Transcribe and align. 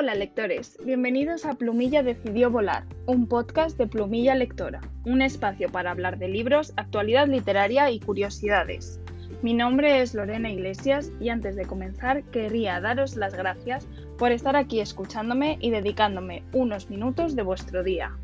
Hola 0.00 0.14
lectores, 0.14 0.78
bienvenidos 0.82 1.44
a 1.44 1.52
Plumilla 1.52 2.02
decidió 2.02 2.50
volar, 2.50 2.86
un 3.04 3.26
podcast 3.28 3.76
de 3.76 3.86
Plumilla 3.86 4.34
Lectora, 4.34 4.80
un 5.04 5.20
espacio 5.20 5.70
para 5.70 5.90
hablar 5.90 6.16
de 6.16 6.26
libros, 6.26 6.72
actualidad 6.76 7.28
literaria 7.28 7.90
y 7.90 8.00
curiosidades. 8.00 8.98
Mi 9.42 9.52
nombre 9.52 10.00
es 10.00 10.14
Lorena 10.14 10.50
Iglesias 10.50 11.12
y 11.20 11.28
antes 11.28 11.54
de 11.54 11.66
comenzar 11.66 12.22
querría 12.30 12.80
daros 12.80 13.14
las 13.14 13.34
gracias 13.34 13.86
por 14.16 14.32
estar 14.32 14.56
aquí 14.56 14.80
escuchándome 14.80 15.58
y 15.60 15.68
dedicándome 15.68 16.44
unos 16.54 16.88
minutos 16.88 17.36
de 17.36 17.42
vuestro 17.42 17.82
día. 17.82 18.16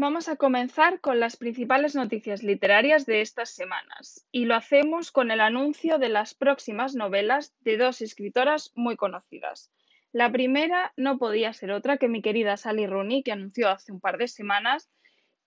Vamos 0.00 0.28
a 0.28 0.36
comenzar 0.36 1.00
con 1.00 1.18
las 1.18 1.36
principales 1.36 1.96
noticias 1.96 2.44
literarias 2.44 3.04
de 3.04 3.20
estas 3.20 3.50
semanas 3.50 4.24
y 4.30 4.44
lo 4.44 4.54
hacemos 4.54 5.10
con 5.10 5.32
el 5.32 5.40
anuncio 5.40 5.98
de 5.98 6.08
las 6.08 6.34
próximas 6.34 6.94
novelas 6.94 7.52
de 7.62 7.78
dos 7.78 8.00
escritoras 8.00 8.70
muy 8.76 8.94
conocidas. 8.94 9.72
La 10.12 10.30
primera 10.30 10.92
no 10.96 11.18
podía 11.18 11.52
ser 11.52 11.72
otra 11.72 11.96
que 11.96 12.06
mi 12.06 12.22
querida 12.22 12.56
Sally 12.56 12.86
Rooney, 12.86 13.24
que 13.24 13.32
anunció 13.32 13.70
hace 13.70 13.90
un 13.90 13.98
par 13.98 14.18
de 14.18 14.28
semanas 14.28 14.88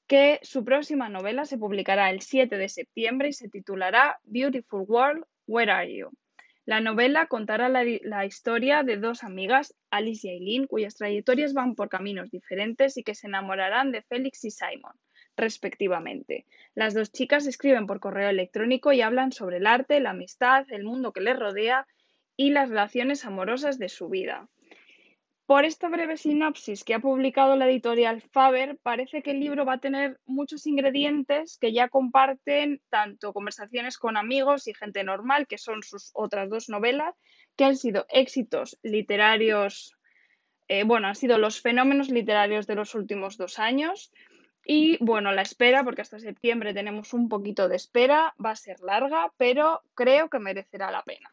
que 0.06 0.42
su 0.44 0.66
próxima 0.66 1.08
novela 1.08 1.46
se 1.46 1.58
publicará 1.58 2.10
el 2.10 2.20
7 2.20 2.58
de 2.58 2.68
septiembre 2.68 3.30
y 3.30 3.34
se 3.34 3.48
titulará 3.48 4.20
Beautiful 4.26 4.84
World, 4.86 5.24
Where 5.48 5.72
Are 5.72 5.96
You? 5.96 6.10
La 6.66 6.80
novela 6.80 7.26
contará 7.26 7.70
la, 7.70 8.26
historia 8.26 8.84
de 8.84 8.98
dos 8.98 9.24
amigas, 9.24 9.74
Alice 9.90 10.28
y 10.28 10.32
Aileen, 10.32 10.68
cuyas 10.68 10.96
trayectorias 10.96 11.54
van 11.54 11.74
por 11.74 11.90
caminos 11.90 12.30
diferentes 12.30 12.98
y 12.98 13.04
que 13.04 13.16
se 13.16 13.26
enamorarán 13.26 13.92
de 13.92 14.04
Félix 14.04 14.46
y 14.46 14.52
Simon, 14.52 14.94
respectivamente. 15.36 16.46
Las 16.76 16.94
dos 16.94 17.12
chicas 17.12 17.48
escriben 17.48 17.88
por 17.88 18.00
correo 18.00 18.30
electrónico 18.30 18.94
y 18.94 19.02
hablan 19.02 19.32
sobre 19.32 19.58
el 19.58 19.66
arte, 19.66 20.00
la 20.00 20.12
amistad, 20.12 20.66
el 20.70 20.84
mundo 20.84 21.14
que 21.14 21.22
les 21.22 21.38
rodea 21.38 21.88
y 22.38 22.52
las 22.52 22.70
relaciones 22.70 23.26
amorosas 23.26 23.80
de 23.80 23.90
su 23.90 24.08
vida. 24.10 24.48
Por 25.52 25.66
esta 25.66 25.90
breve 25.90 26.16
sinopsis 26.16 26.86
que 26.86 26.94
ha 26.94 27.00
publicado 27.00 27.58
la 27.58 27.68
editorial 27.68 28.22
Faber, 28.22 28.80
parece 28.82 29.22
que 29.22 29.32
el 29.32 29.42
libro 29.42 29.66
va 29.66 29.74
a 29.74 29.80
tener 29.80 30.18
muchos 30.26 30.66
ingredientes 30.66 31.58
que 31.60 31.74
ya 31.74 31.90
comparten 31.90 32.82
tanto 32.90 33.34
conversaciones 33.34 33.98
con 33.98 34.16
amigos 34.16 34.70
y 34.70 34.74
gente 34.74 35.04
normal, 35.04 35.48
que 35.48 35.58
son 35.58 35.84
sus 35.84 36.12
otras 36.14 36.50
dos 36.50 36.70
novelas, 36.70 37.16
que 37.58 37.66
han 37.66 37.76
sido 37.76 38.06
éxitos 38.08 38.80
literarios, 38.82 39.98
eh, 40.70 40.86
bueno, 40.86 41.10
han 41.10 41.16
sido 41.16 41.38
los 41.38 41.60
fenómenos 41.60 42.08
literarios 42.08 42.66
de 42.66 42.76
los 42.76 42.96
últimos 42.96 43.36
dos 43.36 43.60
años. 43.60 44.10
Y 44.64 45.04
bueno, 45.04 45.34
la 45.34 45.42
espera, 45.42 45.84
porque 45.84 46.02
hasta 46.02 46.18
septiembre 46.18 46.74
tenemos 46.74 47.14
un 47.14 47.28
poquito 47.28 47.68
de 47.68 47.76
espera, 47.76 48.34
va 48.42 48.52
a 48.52 48.56
ser 48.56 48.80
larga, 48.80 49.34
pero 49.36 49.82
creo 49.96 50.30
que 50.30 50.40
merecerá 50.40 50.92
la 50.92 51.04
pena. 51.04 51.30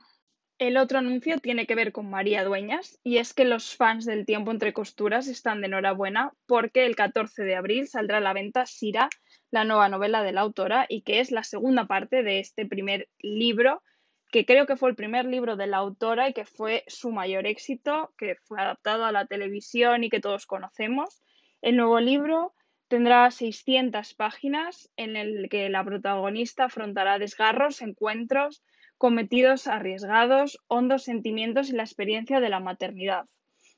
El 0.59 0.77
otro 0.77 0.98
anuncio 0.98 1.39
tiene 1.39 1.67
que 1.67 1.77
ver 1.77 1.92
con 1.92 2.11
María 2.11 2.42
Dueñas 2.42 2.98
y 3.05 3.19
es 3.19 3.33
que 3.33 3.45
los 3.45 3.77
fans 3.77 4.05
del 4.05 4.27
tiempo 4.27 4.51
entre 4.51 4.73
costuras 4.73 5.28
están 5.28 5.61
de 5.61 5.69
enhorabuena 5.69 6.33
porque 6.47 6.84
el 6.84 6.97
14 6.97 7.45
de 7.45 7.55
abril 7.55 7.87
saldrá 7.87 8.17
a 8.17 8.20
la 8.20 8.33
venta 8.33 8.67
Sira, 8.67 9.09
la 9.53 9.65
nueva 9.65 9.89
novela 9.89 10.25
de 10.25 10.33
la 10.33 10.41
autora 10.41 10.87
y 10.89 11.03
que 11.03 11.20
es 11.20 11.31
la 11.31 11.45
segunda 11.45 11.87
parte 11.87 12.25
de 12.25 12.41
este 12.41 12.67
primer 12.67 13.09
libro 13.20 13.84
que 14.33 14.45
creo 14.45 14.67
que 14.67 14.77
fue 14.77 14.91
el 14.91 14.97
primer 14.97 15.27
libro 15.27 15.56
de 15.56 15.69
la 15.69 15.78
autora 15.78 16.28
y 16.28 16.33
que 16.33 16.45
fue 16.45 16.84
su 16.87 17.12
mayor 17.12 17.47
éxito, 17.47 18.12
que 18.19 18.34
fue 18.34 18.61
adaptado 18.61 19.05
a 19.05 19.12
la 19.12 19.27
televisión 19.27 20.05
y 20.05 20.11
que 20.11 20.20
todos 20.20 20.47
conocemos. 20.47 21.22
El 21.62 21.77
nuevo 21.77 22.00
libro 22.00 22.55
tendrá 22.89 23.31
600 23.31 24.15
páginas 24.15 24.91
en 24.97 25.17
el 25.17 25.48
que 25.48 25.69
la 25.70 25.84
protagonista 25.84 26.65
afrontará 26.65 27.19
desgarros, 27.19 27.81
encuentros, 27.81 28.62
cometidos 28.98 29.68
arriesgados, 29.68 30.59
hondos 30.66 31.04
sentimientos 31.04 31.70
y 31.70 31.72
la 31.72 31.84
experiencia 31.84 32.41
de 32.41 32.48
la 32.48 32.60
maternidad. 32.60 33.26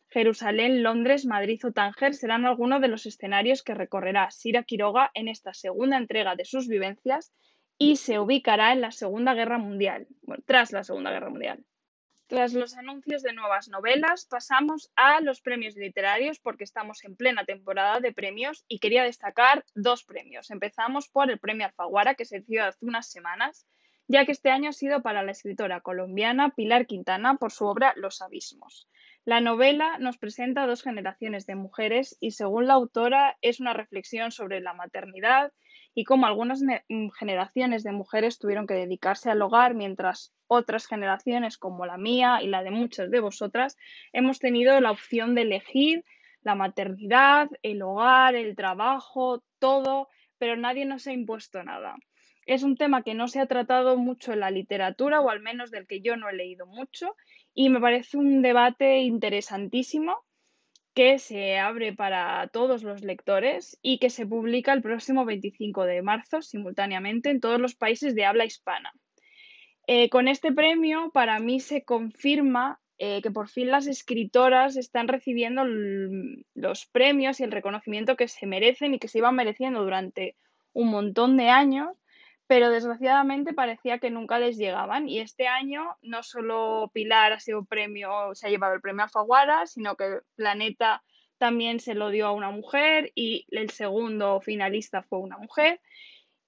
Jerusalén, 0.08 0.82
Londres, 0.82 1.24
Madrid 1.24 1.64
o 1.64 1.72
Tánger 1.72 2.14
serán 2.14 2.44
algunos 2.44 2.80
de 2.80 2.88
los 2.88 3.06
escenarios 3.06 3.62
que 3.62 3.74
recorrerá 3.74 4.30
Sira 4.30 4.64
Quiroga 4.64 5.10
en 5.14 5.28
esta 5.28 5.54
segunda 5.54 5.98
entrega 5.98 6.34
de 6.34 6.44
sus 6.44 6.66
vivencias 6.66 7.32
y 7.78 7.96
se 7.96 8.18
ubicará 8.18 8.72
en 8.72 8.80
la 8.80 8.90
Segunda 8.90 9.34
Guerra 9.34 9.58
Mundial, 9.58 10.08
tras 10.46 10.72
la 10.72 10.84
Segunda 10.84 11.10
Guerra 11.12 11.30
Mundial. 11.30 11.64
Tras 12.26 12.54
los 12.54 12.76
anuncios 12.76 13.22
de 13.22 13.32
nuevas 13.32 13.68
novelas, 13.68 14.26
pasamos 14.26 14.90
a 14.96 15.20
los 15.20 15.40
premios 15.40 15.76
literarios 15.76 16.38
porque 16.38 16.64
estamos 16.64 17.04
en 17.04 17.16
plena 17.16 17.44
temporada 17.44 18.00
de 18.00 18.12
premios 18.12 18.64
y 18.68 18.78
quería 18.78 19.02
destacar 19.02 19.64
dos 19.74 20.04
premios. 20.04 20.50
Empezamos 20.50 21.08
por 21.08 21.30
el 21.30 21.38
premio 21.38 21.66
Alfaguara 21.66 22.14
que 22.14 22.24
se 22.24 22.40
dio 22.40 22.64
hace 22.64 22.84
unas 22.84 23.10
semanas 23.10 23.66
ya 24.10 24.26
que 24.26 24.32
este 24.32 24.50
año 24.50 24.70
ha 24.70 24.72
sido 24.72 25.02
para 25.02 25.22
la 25.22 25.30
escritora 25.30 25.82
colombiana 25.82 26.50
Pilar 26.50 26.86
Quintana 26.86 27.36
por 27.36 27.52
su 27.52 27.66
obra 27.66 27.92
Los 27.94 28.22
Abismos. 28.22 28.88
La 29.24 29.40
novela 29.40 29.98
nos 30.00 30.18
presenta 30.18 30.66
dos 30.66 30.82
generaciones 30.82 31.46
de 31.46 31.54
mujeres 31.54 32.16
y, 32.18 32.32
según 32.32 32.66
la 32.66 32.74
autora, 32.74 33.38
es 33.40 33.60
una 33.60 33.72
reflexión 33.72 34.32
sobre 34.32 34.60
la 34.60 34.74
maternidad 34.74 35.52
y 35.94 36.02
cómo 36.02 36.26
algunas 36.26 36.60
generaciones 37.16 37.84
de 37.84 37.92
mujeres 37.92 38.40
tuvieron 38.40 38.66
que 38.66 38.74
dedicarse 38.74 39.30
al 39.30 39.42
hogar 39.42 39.74
mientras 39.74 40.34
otras 40.48 40.88
generaciones, 40.88 41.56
como 41.56 41.86
la 41.86 41.96
mía 41.96 42.40
y 42.42 42.48
la 42.48 42.64
de 42.64 42.72
muchas 42.72 43.12
de 43.12 43.20
vosotras, 43.20 43.76
hemos 44.12 44.40
tenido 44.40 44.80
la 44.80 44.90
opción 44.90 45.36
de 45.36 45.42
elegir 45.42 46.04
la 46.42 46.56
maternidad, 46.56 47.48
el 47.62 47.80
hogar, 47.82 48.34
el 48.34 48.56
trabajo, 48.56 49.44
todo, 49.60 50.08
pero 50.36 50.56
nadie 50.56 50.84
nos 50.84 51.06
ha 51.06 51.12
impuesto 51.12 51.62
nada 51.62 51.94
es 52.54 52.64
un 52.64 52.76
tema 52.76 53.04
que 53.04 53.14
no 53.14 53.28
se 53.28 53.38
ha 53.38 53.46
tratado 53.46 53.96
mucho 53.96 54.32
en 54.32 54.40
la 54.40 54.50
literatura, 54.50 55.20
o 55.20 55.30
al 55.30 55.38
menos 55.38 55.70
del 55.70 55.86
que 55.86 56.00
yo 56.00 56.16
no 56.16 56.28
he 56.28 56.32
leído 56.32 56.66
mucho, 56.66 57.14
y 57.54 57.68
me 57.68 57.80
parece 57.80 58.16
un 58.16 58.42
debate 58.42 58.98
interesantísimo 59.02 60.18
que 60.92 61.20
se 61.20 61.60
abre 61.60 61.92
para 61.92 62.48
todos 62.48 62.82
los 62.82 63.02
lectores 63.02 63.78
y 63.82 63.98
que 63.98 64.10
se 64.10 64.26
publica 64.26 64.72
el 64.72 64.82
próximo 64.82 65.24
25 65.24 65.84
de 65.84 66.02
marzo 66.02 66.42
simultáneamente 66.42 67.30
en 67.30 67.38
todos 67.38 67.60
los 67.60 67.76
países 67.76 68.16
de 68.16 68.24
habla 68.24 68.44
hispana. 68.44 68.92
Eh, 69.86 70.10
con 70.10 70.26
este 70.26 70.50
premio, 70.50 71.12
para 71.12 71.38
mí 71.38 71.60
se 71.60 71.84
confirma 71.84 72.80
eh, 72.98 73.22
que 73.22 73.30
por 73.30 73.48
fin 73.48 73.70
las 73.70 73.86
escritoras 73.86 74.76
están 74.76 75.06
recibiendo 75.06 75.64
los 76.54 76.86
premios 76.86 77.38
y 77.38 77.44
el 77.44 77.52
reconocimiento 77.52 78.16
que 78.16 78.26
se 78.26 78.46
merecen 78.46 78.94
y 78.94 78.98
que 78.98 79.06
se 79.06 79.18
iban 79.18 79.36
mereciendo 79.36 79.84
durante 79.84 80.34
un 80.72 80.88
montón 80.88 81.36
de 81.36 81.48
años 81.48 81.99
pero 82.50 82.68
desgraciadamente 82.68 83.54
parecía 83.54 84.00
que 84.00 84.10
nunca 84.10 84.40
les 84.40 84.56
llegaban. 84.56 85.08
Y 85.08 85.20
este 85.20 85.46
año 85.46 85.96
no 86.02 86.24
solo 86.24 86.90
Pilar 86.92 87.32
ha 87.32 87.38
sido 87.38 87.64
premio, 87.64 88.34
se 88.34 88.48
ha 88.48 88.50
llevado 88.50 88.74
el 88.74 88.80
premio 88.80 89.04
Alfaguara, 89.04 89.66
sino 89.66 89.94
que 89.94 90.18
Planeta 90.34 91.04
también 91.38 91.78
se 91.78 91.94
lo 91.94 92.10
dio 92.10 92.26
a 92.26 92.32
una 92.32 92.50
mujer 92.50 93.12
y 93.14 93.46
el 93.52 93.70
segundo 93.70 94.40
finalista 94.40 95.04
fue 95.04 95.20
una 95.20 95.38
mujer. 95.38 95.80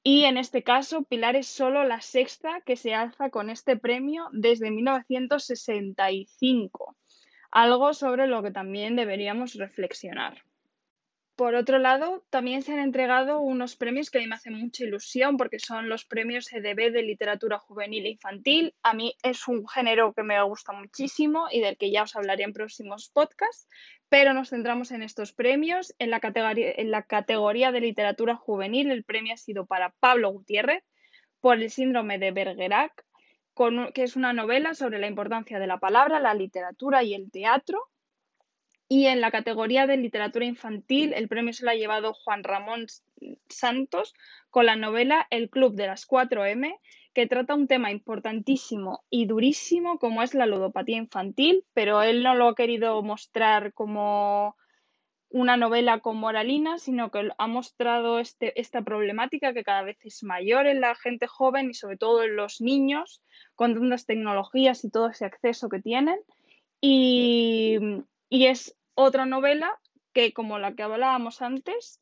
Y 0.03 0.25
en 0.25 0.39
este 0.39 0.65
caso, 0.65 1.05
Pilar 1.05 1.37
es 1.37 1.47
solo 1.47 1.85
la 1.85 2.01
sexta 2.01 2.62
que 2.67 2.75
se 2.75 2.95
alza 2.95 3.31
con 3.31 3.49
este 3.49 3.77
premio 3.77 4.29
desde 4.33 4.73
1965, 4.73 6.97
algo 7.53 7.95
sobre 7.95 8.27
lo 8.27 8.43
que 8.43 8.51
también 8.51 8.97
deberíamos 8.97 9.55
reflexionar. 9.55 10.43
Por 11.34 11.54
otro 11.54 11.78
lado, 11.78 12.25
también 12.28 12.62
se 12.62 12.72
han 12.72 12.78
entregado 12.78 13.41
unos 13.41 13.75
premios 13.75 14.10
que 14.10 14.19
a 14.19 14.20
mí 14.20 14.26
me 14.26 14.34
hacen 14.34 14.53
mucha 14.53 14.84
ilusión 14.84 15.38
porque 15.38 15.59
son 15.59 15.88
los 15.88 16.04
premios 16.04 16.53
EDB 16.53 16.93
de 16.93 17.03
literatura 17.03 17.59
juvenil 17.59 18.04
e 18.04 18.10
infantil. 18.10 18.75
A 18.82 18.93
mí 18.93 19.15
es 19.22 19.48
un 19.48 19.66
género 19.66 20.12
que 20.12 20.22
me 20.22 20.41
gusta 20.43 20.72
muchísimo 20.72 21.47
y 21.50 21.60
del 21.60 21.78
que 21.78 21.91
ya 21.91 22.03
os 22.03 22.15
hablaré 22.16 22.44
en 22.44 22.53
próximos 22.53 23.09
podcasts, 23.09 23.66
pero 24.10 24.34
nos 24.34 24.50
centramos 24.50 24.91
en 24.91 25.03
estos 25.03 25.32
premios. 25.32 25.94
En 25.98 26.10
la 26.10 26.20
categoría, 26.20 26.72
en 26.76 26.91
la 26.91 27.03
categoría 27.04 27.73
de 27.73 27.81
literatura 27.81 28.37
juvenil, 28.37 28.90
el 28.90 29.02
premio 29.02 29.32
ha 29.32 29.38
sido 29.38 29.64
para 29.64 29.94
Pablo 30.00 30.31
Gutiérrez 30.32 30.85
por 31.40 31.56
el 31.56 31.70
síndrome 31.70 32.19
de 32.19 32.31
Bergerac, 32.31 33.06
que 33.94 34.02
es 34.02 34.17
una 34.17 34.35
novela 34.35 34.75
sobre 34.75 34.99
la 34.99 35.08
importancia 35.08 35.58
de 35.58 35.67
la 35.67 35.78
palabra, 35.78 36.20
la 36.20 36.35
literatura 36.35 37.02
y 37.02 37.14
el 37.14 37.31
teatro. 37.31 37.88
Y 38.94 39.06
en 39.06 39.23
la 39.23 39.31
categoría 39.31 39.87
de 39.87 39.97
literatura 39.97 40.44
infantil, 40.44 41.15
el 41.15 41.27
premio 41.27 41.55
se 41.55 41.65
lo 41.65 41.71
ha 41.71 41.75
llevado 41.75 42.12
Juan 42.12 42.44
Ramón 42.44 42.89
Santos 43.49 44.12
con 44.50 44.67
la 44.67 44.77
novela 44.77 45.27
El 45.31 45.49
Club 45.49 45.77
de 45.77 45.87
las 45.87 46.06
4M, 46.06 46.79
que 47.15 47.27
trata 47.27 47.55
un 47.55 47.69
tema 47.69 47.91
importantísimo 47.91 49.03
y 49.09 49.25
durísimo 49.25 49.99
como 49.99 50.23
es 50.23 50.35
la 50.35 50.44
ludopatía 50.44 50.99
infantil, 50.99 51.65
pero 51.73 52.03
él 52.03 52.23
no 52.23 52.35
lo 52.35 52.49
ha 52.49 52.55
querido 52.55 53.03
mostrar 53.03 53.73
como 53.73 54.56
una 55.31 55.56
novela 55.56 56.00
con 56.00 56.19
moralina, 56.19 56.79
sino 56.79 57.11
que 57.11 57.31
ha 57.38 57.47
mostrado 57.47 58.19
este, 58.19 58.61
esta 58.61 58.83
problemática 58.83 59.55
que 59.55 59.65
cada 59.65 59.85
vez 59.85 59.97
es 60.05 60.23
mayor 60.23 60.67
en 60.67 60.83
la 60.83 60.95
gente 60.97 61.27
joven 61.27 61.71
y 61.71 61.75
sobre 61.75 61.97
todo 61.97 62.25
en 62.25 62.37
los 62.37 62.61
niños, 62.61 63.23
con 63.55 63.73
tantas 63.73 64.05
tecnologías 64.05 64.85
y 64.85 64.91
todo 64.91 65.09
ese 65.09 65.25
acceso 65.25 65.71
que 65.71 65.81
tienen. 65.81 66.19
Y, 66.83 67.79
y 68.29 68.47
es 68.47 68.77
otra 68.94 69.27
novela 69.27 69.79
que, 70.12 70.33
como 70.33 70.59
la 70.59 70.75
que 70.75 70.83
hablábamos 70.83 71.43
antes, 71.43 72.00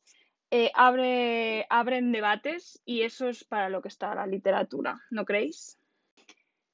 eh, 0.51 0.71
abre, 0.73 1.65
abren 1.69 2.11
debates 2.11 2.81
y 2.85 3.01
eso 3.01 3.29
es 3.29 3.43
para 3.43 3.69
lo 3.69 3.81
que 3.81 3.87
está 3.87 4.13
la 4.15 4.27
literatura, 4.27 5.01
¿no 5.09 5.25
creéis? 5.25 5.77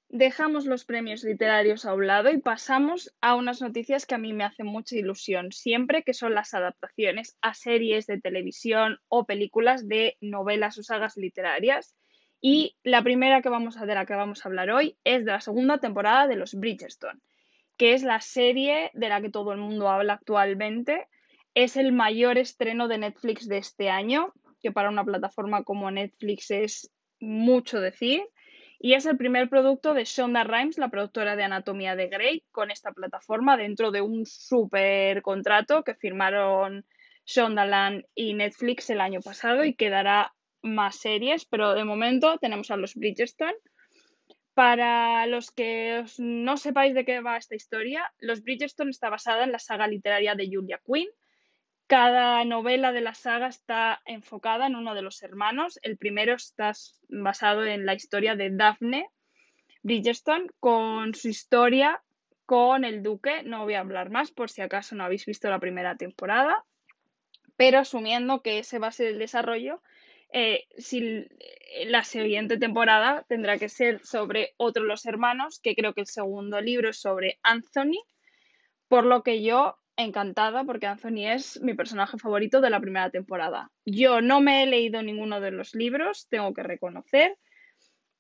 dejamos 0.10 0.66
los 0.66 0.86
premios 0.86 1.24
literarios 1.24 1.86
a 1.86 1.94
un 1.94 2.08
lado 2.08 2.32
y 2.32 2.40
pasamos 2.40 3.14
a 3.22 3.36
unas 3.36 3.62
noticias 3.62 4.06
que 4.06 4.16
a 4.16 4.18
mí 4.18 4.34
me 4.34 4.46
hacen 4.46 4.66
mucha 4.66 4.96
ilusión 4.96 5.52
siempre, 5.52 6.04
que 6.04 6.14
son 6.14 6.34
las 6.34 6.54
adaptaciones 6.54 7.38
a 7.42 7.54
series 7.54 8.08
de 8.08 8.20
televisión 8.20 9.00
o 9.10 9.26
películas 9.26 9.88
de 9.88 10.18
novelas 10.22 10.78
o 10.78 10.84
sagas 10.84 11.18
literarias. 11.18 11.96
Y 12.40 12.78
la 12.84 13.02
primera 13.04 13.42
que 13.42 13.50
vamos 13.50 13.78
a, 13.78 13.86
de 13.86 13.96
la 13.96 14.06
que 14.06 14.14
vamos 14.14 14.46
a 14.46 14.50
hablar 14.50 14.70
hoy 14.70 14.98
es 15.04 15.26
de 15.26 15.32
la 15.32 15.42
segunda 15.42 15.80
temporada 15.80 16.28
de 16.28 16.36
Los 16.36 16.54
Bridgestone, 16.54 17.20
que 17.78 17.94
es 17.94 18.04
la 18.04 18.22
serie 18.22 18.92
de 18.94 19.10
la 19.10 19.22
que 19.22 19.30
todo 19.30 19.52
el 19.54 19.60
mundo 19.60 19.90
habla 19.90 20.14
actualmente. 20.14 21.08
Es 21.54 21.78
el 21.78 21.92
mayor 21.92 22.38
estreno 22.38 22.88
de 22.88 22.98
Netflix 22.98 23.48
de 23.48 23.58
este 23.58 23.90
año, 23.90 24.34
que 24.62 24.72
para 24.72 24.90
una 24.90 25.06
plataforma 25.06 25.64
como 25.64 25.90
Netflix 25.92 26.52
es 26.52 26.92
mucho 27.20 27.80
decir 27.80 28.24
y 28.80 28.94
es 28.94 29.06
el 29.06 29.18
primer 29.18 29.50
producto 29.50 29.94
de 29.94 30.06
Shonda 30.06 30.44
Rhimes, 30.44 30.78
la 30.78 30.90
productora 30.90 31.36
de 31.36 31.44
Anatomía 31.44 31.96
de 31.96 32.08
Grey, 32.08 32.44
con 32.52 32.70
esta 32.70 32.92
plataforma 32.92 33.58
dentro 33.58 33.92
de 33.92 34.02
un 34.02 34.26
super 34.26 35.22
contrato 35.24 35.84
que 35.84 35.96
firmaron 35.96 36.86
Shondaland 37.26 38.06
y 38.14 38.36
Netflix 38.36 38.90
el 38.90 39.02
año 39.02 39.22
pasado 39.22 39.66
y 39.66 39.74
que 39.74 39.90
dará 39.90 40.34
más 40.62 40.98
series, 40.98 41.46
pero 41.46 41.74
de 41.74 41.86
momento 41.86 42.38
tenemos 42.38 42.70
a 42.70 42.78
los 42.78 42.94
Bridgestone. 42.96 43.56
Para 44.58 45.28
los 45.28 45.52
que 45.52 46.04
no 46.18 46.58
sepáis 46.58 46.96
de 46.96 47.06
qué 47.06 47.22
va 47.22 47.38
esta 47.38 47.54
historia, 47.54 48.12
Los 48.18 48.42
Bridgestone 48.42 48.90
está 48.90 49.08
basada 49.12 49.44
en 49.44 49.52
la 49.52 49.60
saga 49.60 49.88
literaria 49.88 50.34
de 50.34 50.50
Julia 50.52 50.82
Quinn, 50.84 51.10
cada 51.86 52.44
novela 52.44 52.92
de 52.92 53.02
la 53.02 53.14
saga 53.14 53.50
está 53.50 54.02
enfocada 54.06 54.66
en 54.66 54.76
uno 54.76 54.96
de 54.96 55.04
los 55.04 55.22
hermanos. 55.22 55.78
El 55.84 55.96
primero 55.98 56.34
está 56.34 56.74
basado 57.08 57.66
en 57.66 57.86
la 57.86 57.94
historia 57.94 58.36
de 58.36 58.50
Daphne 58.50 59.08
Bridgestone 59.84 60.48
con 60.60 61.14
su 61.14 61.28
historia 61.28 62.02
con 62.48 62.84
el 62.84 63.04
duque. 63.04 63.44
No 63.44 63.64
voy 63.64 63.76
a 63.76 63.82
hablar 63.82 64.10
más 64.10 64.32
por 64.32 64.50
si 64.50 64.64
acaso 64.64 64.96
no 64.96 65.04
habéis 65.04 65.28
visto 65.28 65.52
la 65.52 65.60
primera 65.60 65.98
temporada, 65.98 66.66
pero 67.58 67.78
asumiendo 67.78 68.42
que 68.42 68.58
ese 68.58 68.80
va 68.80 68.88
a 68.88 68.92
ser 68.92 69.10
el 69.10 69.20
desarrollo, 69.20 69.84
eh, 70.32 70.66
si 70.78 71.28
la 71.86 72.04
siguiente 72.04 72.58
temporada 72.58 73.26
tendrá 73.28 73.58
que 73.58 73.70
ser 73.70 74.06
sobre 74.06 74.54
otro 74.58 74.84
de 74.84 74.90
los 74.90 75.06
hermanos, 75.06 75.60
que 75.60 75.76
creo 75.76 75.94
que 75.94 76.02
el 76.02 76.08
segundo 76.08 76.62
libro 76.62 76.90
es 76.90 76.98
sobre 77.00 77.40
Anthony, 77.44 78.04
por 78.88 79.06
lo 79.06 79.24
que 79.24 79.42
yo 79.42 79.78
encantada 79.98 80.64
porque 80.64 80.86
Anthony 80.86 81.28
es 81.28 81.60
mi 81.62 81.74
personaje 81.74 82.18
favorito 82.18 82.62
de 82.62 82.70
la 82.70 82.80
primera 82.80 83.10
temporada. 83.10 83.72
Yo 83.86 84.22
no 84.22 84.42
me 84.42 84.64
he 84.64 84.68
leído 84.68 85.02
ninguno 85.02 85.42
de 85.42 85.52
los 85.52 85.74
libros, 85.74 86.28
tengo 86.30 86.54
que 86.54 86.64
reconocer. 86.64 87.38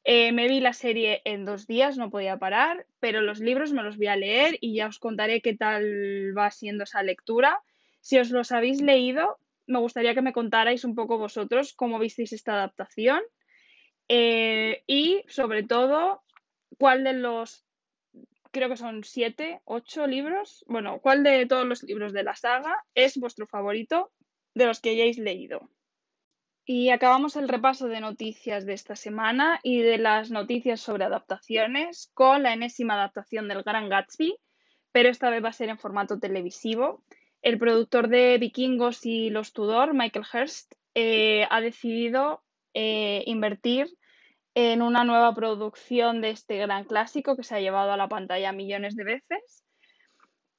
Eh, 0.03 0.31
me 0.31 0.47
vi 0.47 0.59
la 0.59 0.73
serie 0.73 1.21
en 1.25 1.45
dos 1.45 1.67
días, 1.67 1.97
no 1.97 2.09
podía 2.09 2.37
parar, 2.37 2.87
pero 2.99 3.21
los 3.21 3.39
libros 3.39 3.73
me 3.73 3.83
los 3.83 3.97
voy 3.97 4.07
a 4.07 4.15
leer 4.15 4.57
y 4.61 4.73
ya 4.73 4.87
os 4.87 4.99
contaré 4.99 5.41
qué 5.41 5.55
tal 5.55 6.35
va 6.35 6.49
siendo 6.49 6.85
esa 6.85 7.03
lectura. 7.03 7.61
Si 7.99 8.17
os 8.17 8.31
los 8.31 8.51
habéis 8.51 8.81
leído, 8.81 9.37
me 9.67 9.79
gustaría 9.79 10.15
que 10.15 10.21
me 10.21 10.33
contarais 10.33 10.83
un 10.83 10.95
poco 10.95 11.17
vosotros 11.17 11.73
cómo 11.73 11.99
visteis 11.99 12.33
esta 12.33 12.53
adaptación 12.53 13.21
eh, 14.07 14.83
y 14.87 15.23
sobre 15.27 15.63
todo 15.63 16.23
cuál 16.77 17.03
de 17.03 17.13
los 17.13 17.65
creo 18.51 18.69
que 18.69 18.77
son 18.77 19.03
siete, 19.03 19.61
ocho 19.65 20.07
libros. 20.07 20.65
Bueno, 20.67 20.99
¿cuál 20.99 21.23
de 21.23 21.45
todos 21.45 21.65
los 21.65 21.83
libros 21.83 22.13
de 22.13 22.23
la 22.23 22.35
saga 22.35 22.83
es 22.95 23.17
vuestro 23.17 23.45
favorito 23.45 24.11
de 24.55 24.65
los 24.65 24.79
que 24.79 24.91
hayáis 24.91 25.17
leído? 25.17 25.69
Y 26.65 26.89
acabamos 26.89 27.35
el 27.35 27.47
repaso 27.47 27.87
de 27.87 28.01
noticias 28.01 28.65
de 28.65 28.73
esta 28.73 28.95
semana 28.95 29.59
y 29.63 29.81
de 29.81 29.97
las 29.97 30.31
noticias 30.31 30.81
sobre 30.81 31.05
adaptaciones 31.05 32.11
con 32.13 32.43
la 32.43 32.53
enésima 32.53 32.95
adaptación 32.95 33.47
del 33.47 33.63
Gran 33.63 33.89
Gatsby, 33.89 34.37
pero 34.91 35.09
esta 35.09 35.29
vez 35.29 35.43
va 35.43 35.49
a 35.49 35.53
ser 35.53 35.69
en 35.69 35.77
formato 35.77 36.19
televisivo. 36.19 37.03
El 37.41 37.59
productor 37.59 38.07
de 38.07 38.37
Vikingos 38.37 39.05
y 39.05 39.29
Los 39.29 39.53
Tudor, 39.53 39.93
Michael 39.93 40.25
Hurst, 40.33 40.73
eh, 40.95 41.47
ha 41.49 41.61
decidido 41.61 42.43
eh, 42.73 43.23
invertir 43.25 43.87
en 44.55 44.81
una 44.81 45.03
nueva 45.03 45.35
producción 45.35 46.19
de 46.21 46.31
este 46.31 46.57
gran 46.57 46.85
clásico 46.85 47.35
que 47.35 47.43
se 47.43 47.55
ha 47.55 47.59
llevado 47.61 47.91
a 47.91 47.97
la 47.97 48.09
pantalla 48.09 48.51
millones 48.51 48.95
de 48.95 49.03
veces, 49.03 49.63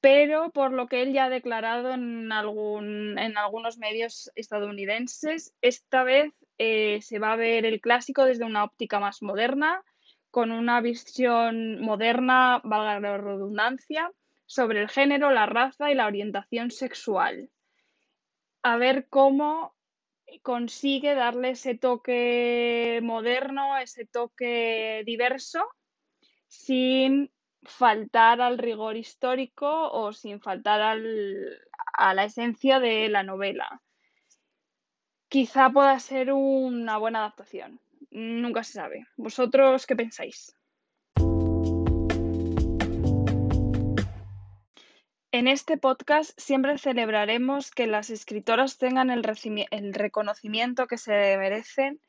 pero 0.01 0.51
por 0.51 0.71
lo 0.71 0.87
que 0.87 1.01
él 1.01 1.11
ya 1.11 1.25
ha 1.25 1.29
declarado 1.29 1.91
en, 1.91 2.31
algún, 2.31 3.19
en 3.19 3.37
algunos 3.37 3.77
medios 3.77 4.31
estadounidenses, 4.35 5.53
esta 5.61 6.03
vez 6.03 6.33
eh, 6.57 7.01
se 7.01 7.19
va 7.19 7.33
a 7.33 7.35
ver 7.35 7.65
el 7.65 7.81
clásico 7.81 8.23
desde 8.23 8.45
una 8.45 8.63
óptica 8.63 9.01
más 9.01 9.21
moderna, 9.21 9.83
con 10.31 10.51
una 10.51 10.79
visión 10.79 11.81
moderna, 11.81 12.61
valga 12.63 12.99
la 12.99 13.17
redundancia, 13.17 14.09
sobre 14.49 14.81
el 14.81 14.89
género, 14.89 15.29
la 15.29 15.45
raza 15.45 15.91
y 15.91 15.95
la 15.95 16.07
orientación 16.07 16.71
sexual. 16.71 17.51
A 18.63 18.77
ver 18.77 19.07
cómo 19.07 19.75
consigue 20.41 21.13
darle 21.13 21.51
ese 21.51 21.75
toque 21.75 22.99
moderno, 23.03 23.77
ese 23.77 24.07
toque 24.07 25.03
diverso, 25.05 25.63
sin 26.47 27.31
faltar 27.61 28.41
al 28.41 28.57
rigor 28.57 28.97
histórico 28.97 29.91
o 29.91 30.13
sin 30.13 30.41
faltar 30.41 30.81
a 30.81 32.13
la 32.15 32.23
esencia 32.23 32.79
de 32.79 33.07
la 33.07 33.21
novela. 33.21 33.83
Quizá 35.27 35.69
pueda 35.69 35.99
ser 35.99 36.33
una 36.33 36.97
buena 36.97 37.19
adaptación. 37.19 37.79
Nunca 38.09 38.63
se 38.63 38.73
sabe. 38.73 39.05
¿Vosotros 39.15 39.85
qué 39.85 39.95
pensáis? 39.95 40.58
En 45.31 45.47
este 45.47 45.77
podcast 45.77 46.31
siempre 46.39 46.79
celebraremos 46.79 47.69
que 47.69 47.85
las 47.85 48.09
escritoras 48.09 48.79
tengan 48.79 49.11
el, 49.11 49.23
reconocimiento 49.93 50.87
que 50.87 50.97
se 50.97 51.37
merecen. 51.37 52.01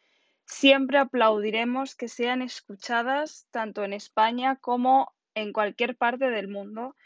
Siempre 0.47 0.97
aplaudiremos 0.97 1.95
que 1.97 2.09
sean 2.09 2.41
escuchadas 2.41 3.47
tanto 3.51 3.85
en 3.85 3.93
España 3.93 4.57
como 4.57 5.13
en 5.35 5.53
cualquier 5.53 5.99
parte 5.99 6.31
del 6.31 6.49
mundo. 6.49 6.97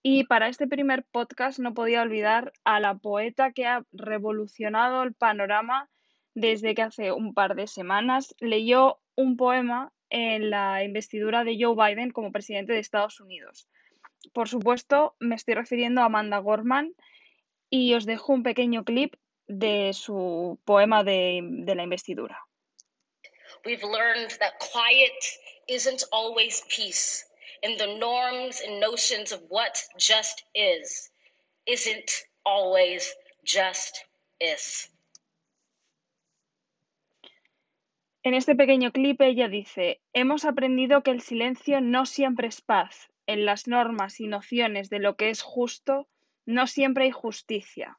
Y 0.00 0.22
para 0.24 0.46
este 0.46 0.68
primer 0.68 1.04
podcast 1.10 1.58
no 1.58 1.74
podía 1.74 2.02
olvidar 2.02 2.52
a 2.62 2.78
la 2.78 2.94
poeta 2.94 3.50
que 3.50 3.66
ha 3.66 3.84
revolucionado 3.90 5.02
el 5.02 5.12
panorama 5.12 5.90
desde 6.34 6.76
que 6.76 6.82
hace 6.82 7.10
un 7.10 7.34
par 7.34 7.56
de 7.56 7.66
semanas 7.66 8.36
leyó 8.38 9.00
un 9.16 9.36
poema 9.36 9.92
en 10.08 10.50
la 10.50 10.84
investidura 10.84 11.42
de 11.42 11.58
Joe 11.60 11.74
Biden 11.74 12.12
como 12.12 12.30
presidente 12.30 12.74
de 12.74 12.78
Estados 12.78 13.18
Unidos. 13.18 13.68
Por 14.32 14.48
supuesto, 14.48 15.14
me 15.20 15.34
estoy 15.34 15.54
refiriendo 15.54 16.00
a 16.00 16.06
Amanda 16.06 16.38
Gorman 16.38 16.94
y 17.70 17.94
os 17.94 18.06
dejo 18.06 18.32
un 18.32 18.42
pequeño 18.42 18.84
clip 18.84 19.14
de 19.46 19.92
su 19.92 20.58
poema 20.64 21.04
de, 21.04 21.40
de 21.42 21.74
la 21.74 21.82
investidura. 21.82 22.38
We've 23.64 23.84
learned 23.84 24.30
that 24.40 24.58
quiet 24.58 25.12
isn't 25.68 26.04
always 26.12 26.62
peace, 26.68 27.24
and 27.62 27.78
the 27.78 27.98
norms 27.98 28.60
and 28.60 28.80
notions 28.80 29.32
of 29.32 29.40
what 29.48 29.82
just 29.98 30.44
is 30.54 31.10
isn't 31.66 32.10
always 32.44 33.14
just 33.44 34.04
is. 34.38 34.90
En 38.22 38.32
este 38.32 38.54
pequeño 38.54 38.90
clip 38.92 39.20
ella 39.20 39.48
dice, 39.48 40.00
hemos 40.14 40.44
aprendido 40.44 41.02
que 41.02 41.10
el 41.10 41.20
silencio 41.20 41.80
no 41.82 42.06
siempre 42.06 42.48
es 42.48 42.62
paz, 42.62 43.08
en 43.26 43.46
las 43.46 43.66
normas 43.66 44.20
y 44.20 44.26
nociones 44.26 44.90
de 44.90 44.98
lo 44.98 45.16
que 45.16 45.30
es 45.30 45.42
justo, 45.42 46.08
no 46.46 46.66
siempre 46.66 47.04
hay 47.04 47.10
justicia. 47.10 47.98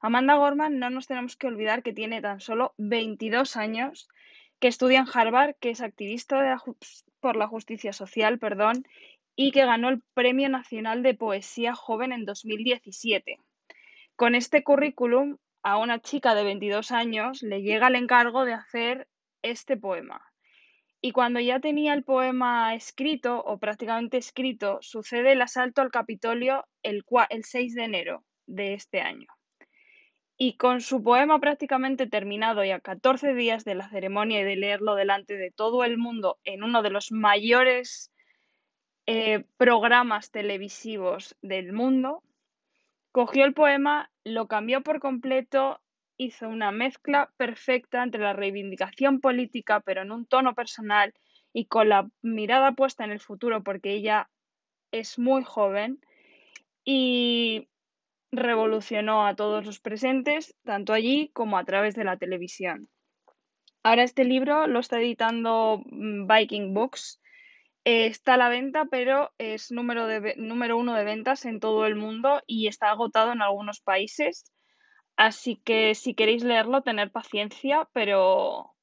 Amanda 0.00 0.34
Gorman 0.34 0.78
no 0.78 0.90
nos 0.90 1.06
tenemos 1.06 1.36
que 1.36 1.48
olvidar 1.48 1.82
que 1.82 1.92
tiene 1.92 2.20
tan 2.20 2.40
solo 2.40 2.74
22 2.78 3.56
años, 3.56 4.08
que 4.60 4.68
estudia 4.68 5.00
en 5.00 5.06
Harvard, 5.12 5.56
que 5.60 5.70
es 5.70 5.80
activista 5.80 6.62
por 7.20 7.36
la 7.36 7.48
justicia 7.48 7.92
social, 7.92 8.38
perdón, 8.38 8.84
y 9.36 9.52
que 9.52 9.64
ganó 9.64 9.88
el 9.88 10.02
Premio 10.14 10.48
Nacional 10.48 11.02
de 11.02 11.14
Poesía 11.14 11.74
Joven 11.74 12.12
en 12.12 12.24
2017. 12.24 13.38
Con 14.16 14.34
este 14.34 14.64
currículum, 14.64 15.38
a 15.62 15.78
una 15.78 16.00
chica 16.00 16.34
de 16.34 16.44
22 16.44 16.90
años 16.92 17.42
le 17.42 17.62
llega 17.62 17.88
el 17.88 17.96
encargo 17.96 18.44
de 18.44 18.54
hacer 18.54 19.08
este 19.42 19.76
poema. 19.76 20.27
Y 21.00 21.12
cuando 21.12 21.38
ya 21.38 21.60
tenía 21.60 21.94
el 21.94 22.02
poema 22.02 22.74
escrito 22.74 23.40
o 23.40 23.58
prácticamente 23.58 24.16
escrito, 24.16 24.78
sucede 24.80 25.32
el 25.32 25.42
asalto 25.42 25.80
al 25.80 25.92
Capitolio 25.92 26.66
el, 26.82 27.04
6 27.42 27.74
de 27.74 27.84
enero 27.84 28.24
de 28.46 28.74
este 28.74 29.00
año. 29.00 29.28
Y 30.36 30.56
con 30.56 30.80
su 30.80 31.02
poema 31.02 31.38
prácticamente 31.38 32.08
terminado 32.08 32.64
y 32.64 32.70
a 32.70 32.80
14 32.80 33.34
días 33.34 33.64
de 33.64 33.76
la 33.76 33.88
ceremonia 33.90 34.40
y 34.40 34.44
de 34.44 34.56
leerlo 34.56 34.96
delante 34.96 35.36
de 35.36 35.52
todo 35.52 35.84
el 35.84 35.98
mundo 35.98 36.38
en 36.44 36.62
uno 36.64 36.82
de 36.82 36.90
los 36.90 37.12
mayores 37.12 38.12
eh, 39.06 39.44
programas 39.56 40.30
televisivos 40.30 41.36
del 41.42 41.72
mundo, 41.72 42.22
cogió 43.12 43.44
el 43.44 43.54
poema, 43.54 44.10
lo 44.24 44.48
cambió 44.48 44.82
por 44.82 45.00
completo 45.00 45.80
hizo 46.18 46.48
una 46.48 46.72
mezcla 46.72 47.32
perfecta 47.36 48.02
entre 48.02 48.20
la 48.20 48.34
reivindicación 48.34 49.20
política, 49.20 49.80
pero 49.80 50.02
en 50.02 50.12
un 50.12 50.26
tono 50.26 50.54
personal, 50.54 51.14
y 51.52 51.66
con 51.66 51.88
la 51.88 52.08
mirada 52.22 52.72
puesta 52.72 53.04
en 53.04 53.10
el 53.10 53.20
futuro 53.20 53.62
porque 53.62 53.92
ella 53.92 54.28
es 54.92 55.18
muy 55.18 55.42
joven 55.42 56.00
y 56.84 57.68
revolucionó 58.30 59.26
a 59.26 59.34
todos 59.34 59.64
los 59.64 59.80
presentes, 59.80 60.54
tanto 60.64 60.92
allí 60.92 61.30
como 61.32 61.58
a 61.58 61.64
través 61.64 61.94
de 61.94 62.04
la 62.04 62.16
televisión. 62.16 62.88
Ahora 63.82 64.02
este 64.02 64.24
libro 64.24 64.66
lo 64.66 64.80
está 64.80 65.00
editando 65.00 65.82
mm, 65.86 66.26
Viking 66.26 66.74
Books. 66.74 67.20
Eh, 67.84 68.06
está 68.06 68.34
a 68.34 68.36
la 68.36 68.48
venta, 68.48 68.86
pero 68.90 69.32
es 69.38 69.70
número, 69.70 70.06
de, 70.06 70.34
número 70.36 70.76
uno 70.76 70.94
de 70.94 71.04
ventas 71.04 71.44
en 71.46 71.58
todo 71.60 71.86
el 71.86 71.96
mundo 71.96 72.42
y 72.46 72.66
está 72.66 72.90
agotado 72.90 73.32
en 73.32 73.40
algunos 73.40 73.80
países. 73.80 74.44
Así 75.18 75.56
que 75.56 75.96
si 75.96 76.14
queréis 76.14 76.44
leerlo, 76.44 76.82
tener 76.82 77.10
paciencia, 77.10 77.88
pero 77.92 78.76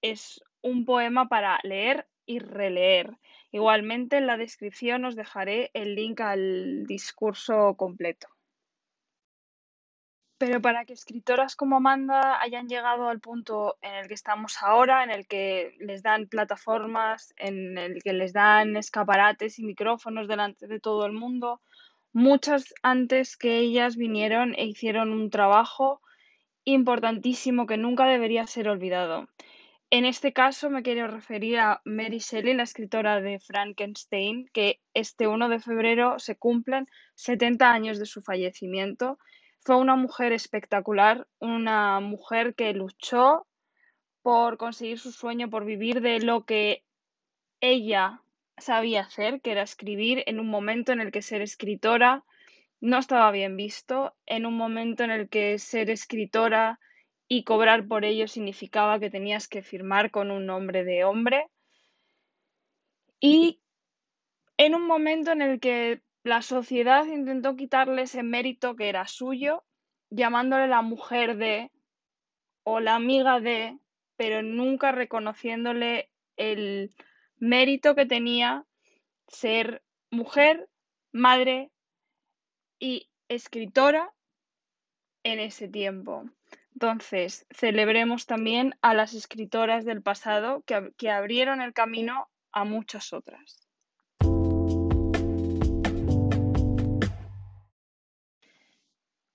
es 0.00 0.42
un 0.62 0.86
poema 0.86 1.28
para 1.28 1.60
leer 1.64 2.08
y 2.24 2.38
releer. 2.38 3.18
Igualmente 3.50 4.16
en 4.16 4.26
la 4.26 4.38
descripción 4.38 5.04
os 5.04 5.16
dejaré 5.16 5.70
el 5.74 5.94
link 5.94 6.22
al 6.22 6.86
discurso 6.86 7.74
completo. 7.76 8.26
Pero 10.38 10.62
para 10.62 10.86
que 10.86 10.94
escritoras 10.94 11.56
como 11.56 11.76
Amanda 11.76 12.40
hayan 12.40 12.68
llegado 12.68 13.10
al 13.10 13.20
punto 13.20 13.76
en 13.82 13.94
el 13.94 14.08
que 14.08 14.14
estamos 14.14 14.62
ahora, 14.62 15.04
en 15.04 15.10
el 15.10 15.26
que 15.26 15.76
les 15.78 16.02
dan 16.02 16.26
plataformas, 16.26 17.34
en 17.36 17.76
el 17.76 18.02
que 18.02 18.14
les 18.14 18.32
dan 18.32 18.78
escaparates 18.78 19.58
y 19.58 19.64
micrófonos 19.64 20.26
delante 20.26 20.66
de 20.66 20.80
todo 20.80 21.04
el 21.04 21.12
mundo, 21.12 21.60
muchas 22.12 22.74
antes 22.82 23.36
que 23.36 23.58
ellas 23.58 23.96
vinieron 23.96 24.54
e 24.56 24.66
hicieron 24.66 25.12
un 25.12 25.30
trabajo 25.30 26.00
importantísimo 26.64 27.66
que 27.66 27.76
nunca 27.76 28.06
debería 28.06 28.46
ser 28.46 28.68
olvidado. 28.68 29.28
En 29.90 30.06
este 30.06 30.32
caso 30.32 30.70
me 30.70 30.82
quiero 30.82 31.06
referir 31.06 31.58
a 31.58 31.82
Mary 31.84 32.18
Shelley, 32.18 32.54
la 32.54 32.62
escritora 32.62 33.20
de 33.20 33.38
Frankenstein, 33.40 34.48
que 34.54 34.80
este 34.94 35.26
1 35.26 35.50
de 35.50 35.60
febrero 35.60 36.18
se 36.18 36.36
cumplen 36.36 36.86
70 37.16 37.70
años 37.70 37.98
de 37.98 38.06
su 38.06 38.22
fallecimiento. 38.22 39.18
Fue 39.60 39.76
una 39.76 39.96
mujer 39.96 40.32
espectacular, 40.32 41.28
una 41.40 42.00
mujer 42.00 42.54
que 42.54 42.72
luchó 42.72 43.46
por 44.22 44.56
conseguir 44.56 44.98
su 44.98 45.12
sueño, 45.12 45.50
por 45.50 45.66
vivir 45.66 46.00
de 46.00 46.20
lo 46.20 46.46
que 46.46 46.84
ella 47.60 48.22
sabía 48.62 49.02
hacer, 49.02 49.40
que 49.40 49.52
era 49.52 49.62
escribir 49.62 50.22
en 50.26 50.40
un 50.40 50.48
momento 50.48 50.92
en 50.92 51.00
el 51.00 51.12
que 51.12 51.22
ser 51.22 51.42
escritora 51.42 52.24
no 52.80 52.98
estaba 52.98 53.30
bien 53.30 53.56
visto, 53.56 54.14
en 54.26 54.44
un 54.44 54.56
momento 54.56 55.04
en 55.04 55.12
el 55.12 55.28
que 55.28 55.58
ser 55.58 55.88
escritora 55.88 56.80
y 57.28 57.44
cobrar 57.44 57.86
por 57.86 58.04
ello 58.04 58.26
significaba 58.26 58.98
que 58.98 59.08
tenías 59.08 59.46
que 59.46 59.62
firmar 59.62 60.10
con 60.10 60.32
un 60.32 60.46
nombre 60.46 60.82
de 60.82 61.04
hombre. 61.04 61.46
Y 63.20 63.60
en 64.56 64.74
un 64.74 64.86
momento 64.86 65.30
en 65.30 65.42
el 65.42 65.60
que 65.60 66.02
la 66.24 66.42
sociedad 66.42 67.06
intentó 67.06 67.54
quitarle 67.54 68.02
ese 68.02 68.24
mérito 68.24 68.74
que 68.74 68.88
era 68.88 69.06
suyo, 69.06 69.62
llamándole 70.10 70.66
la 70.66 70.82
mujer 70.82 71.36
de 71.36 71.70
o 72.64 72.80
la 72.80 72.96
amiga 72.96 73.38
de, 73.38 73.78
pero 74.16 74.42
nunca 74.42 74.90
reconociéndole 74.90 76.10
el 76.36 76.90
mérito 77.42 77.96
que 77.96 78.06
tenía 78.06 78.64
ser 79.26 79.82
mujer, 80.12 80.68
madre 81.10 81.72
y 82.78 83.10
escritora 83.28 84.14
en 85.24 85.40
ese 85.40 85.66
tiempo. 85.66 86.24
Entonces, 86.74 87.44
celebremos 87.50 88.26
también 88.26 88.76
a 88.80 88.94
las 88.94 89.12
escritoras 89.12 89.84
del 89.84 90.02
pasado 90.02 90.62
que, 90.62 91.10
abrieron 91.10 91.60
el 91.60 91.72
camino 91.72 92.28
a 92.52 92.64
muchas 92.64 93.12
otras. 93.12 93.61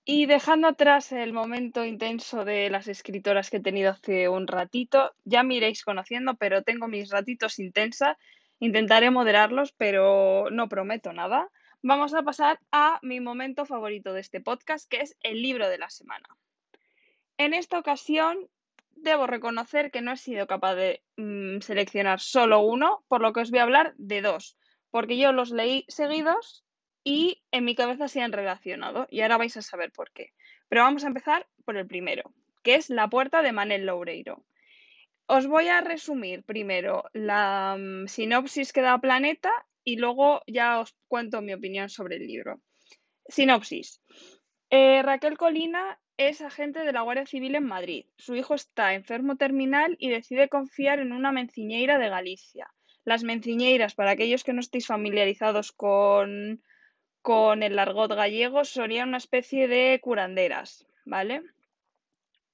Y 0.09 0.25
dejando 0.25 0.69
atrás 0.69 1.11
el 1.11 1.33
momento 1.33 1.83
intenso 1.83 2.45
de 2.45 2.69
las 2.69 2.87
escritoras 2.87 3.49
que 3.49 3.57
he 3.57 3.59
tenido 3.59 3.91
hace 3.91 4.29
un 4.29 4.47
ratito, 4.47 5.13
ya 5.25 5.43
me 5.43 5.55
iréis 5.55 5.83
conociendo, 5.83 6.35
pero 6.35 6.63
tengo 6.63 6.87
mis 6.87 7.09
ratitos 7.09 7.59
intensa. 7.59 8.17
Intentaré 8.59 9.11
moderarlos, 9.11 9.73
pero 9.73 10.49
no 10.49 10.69
prometo 10.69 11.11
nada. 11.11 11.49
Vamos 11.81 12.13
a 12.13 12.23
pasar 12.23 12.57
a 12.71 12.99
mi 13.01 13.19
momento 13.19 13.65
favorito 13.65 14.13
de 14.13 14.21
este 14.21 14.39
podcast, 14.39 14.89
que 14.89 15.01
es 15.01 15.17
el 15.23 15.41
libro 15.41 15.67
de 15.67 15.77
la 15.77 15.89
semana. 15.89 16.29
En 17.37 17.53
esta 17.53 17.77
ocasión 17.77 18.47
debo 18.95 19.27
reconocer 19.27 19.91
que 19.91 19.99
no 19.99 20.13
he 20.13 20.17
sido 20.17 20.47
capaz 20.47 20.75
de 20.75 21.03
mm, 21.17 21.59
seleccionar 21.59 22.21
solo 22.21 22.61
uno, 22.61 23.03
por 23.09 23.19
lo 23.19 23.33
que 23.33 23.41
os 23.41 23.51
voy 23.51 23.59
a 23.59 23.63
hablar 23.63 23.93
de 23.97 24.21
dos, 24.21 24.57
porque 24.89 25.17
yo 25.17 25.33
los 25.33 25.51
leí 25.51 25.83
seguidos 25.89 26.63
y 27.09 27.41
en 27.51 27.63
mi 27.63 27.73
cabeza 27.73 28.09
se 28.09 28.19
han 28.19 28.33
relacionado 28.33 29.07
y 29.09 29.21
ahora 29.21 29.37
vais 29.37 29.55
a 29.55 29.61
saber 29.61 29.93
por 29.93 30.11
qué. 30.11 30.33
Pero 30.67 30.81
vamos 30.81 31.05
a 31.05 31.07
empezar 31.07 31.47
por 31.63 31.77
el 31.77 31.87
primero, 31.87 32.33
que 32.63 32.75
es 32.75 32.89
La 32.89 33.07
puerta 33.07 33.41
de 33.41 33.53
Manel 33.53 33.85
Loureiro. 33.85 34.43
Os 35.25 35.47
voy 35.47 35.69
a 35.69 35.79
resumir 35.79 36.43
primero 36.43 37.05
la 37.13 37.77
mm, 37.79 38.07
sinopsis 38.07 38.73
que 38.73 38.81
da 38.81 38.97
Planeta 38.97 39.53
y 39.85 39.95
luego 39.95 40.41
ya 40.47 40.81
os 40.81 40.97
cuento 41.07 41.41
mi 41.41 41.53
opinión 41.53 41.87
sobre 41.87 42.17
el 42.17 42.27
libro. 42.27 42.59
Sinopsis. 43.29 44.01
Eh, 44.69 45.01
Raquel 45.01 45.37
Colina 45.37 46.01
es 46.17 46.41
agente 46.41 46.81
de 46.81 46.91
la 46.91 47.03
Guardia 47.03 47.25
Civil 47.25 47.55
en 47.55 47.63
Madrid. 47.63 48.05
Su 48.17 48.35
hijo 48.35 48.53
está 48.53 48.95
enfermo 48.95 49.37
terminal 49.37 49.95
y 49.97 50.09
decide 50.09 50.49
confiar 50.49 50.99
en 50.99 51.13
una 51.13 51.31
menciñeira 51.31 51.99
de 51.99 52.09
Galicia. 52.09 52.69
Las 53.05 53.23
menciñeiras, 53.23 53.95
para 53.95 54.11
aquellos 54.11 54.43
que 54.43 54.51
no 54.51 54.59
estéis 54.59 54.87
familiarizados 54.87 55.71
con, 55.71 56.61
con 57.27 57.61
el 57.61 57.77
argot 57.77 58.13
gallego, 58.13 58.63
serían 58.63 59.09
una 59.09 59.17
especie 59.17 59.67
de 59.67 59.99
curanderas, 60.01 60.87
¿vale? 61.03 61.43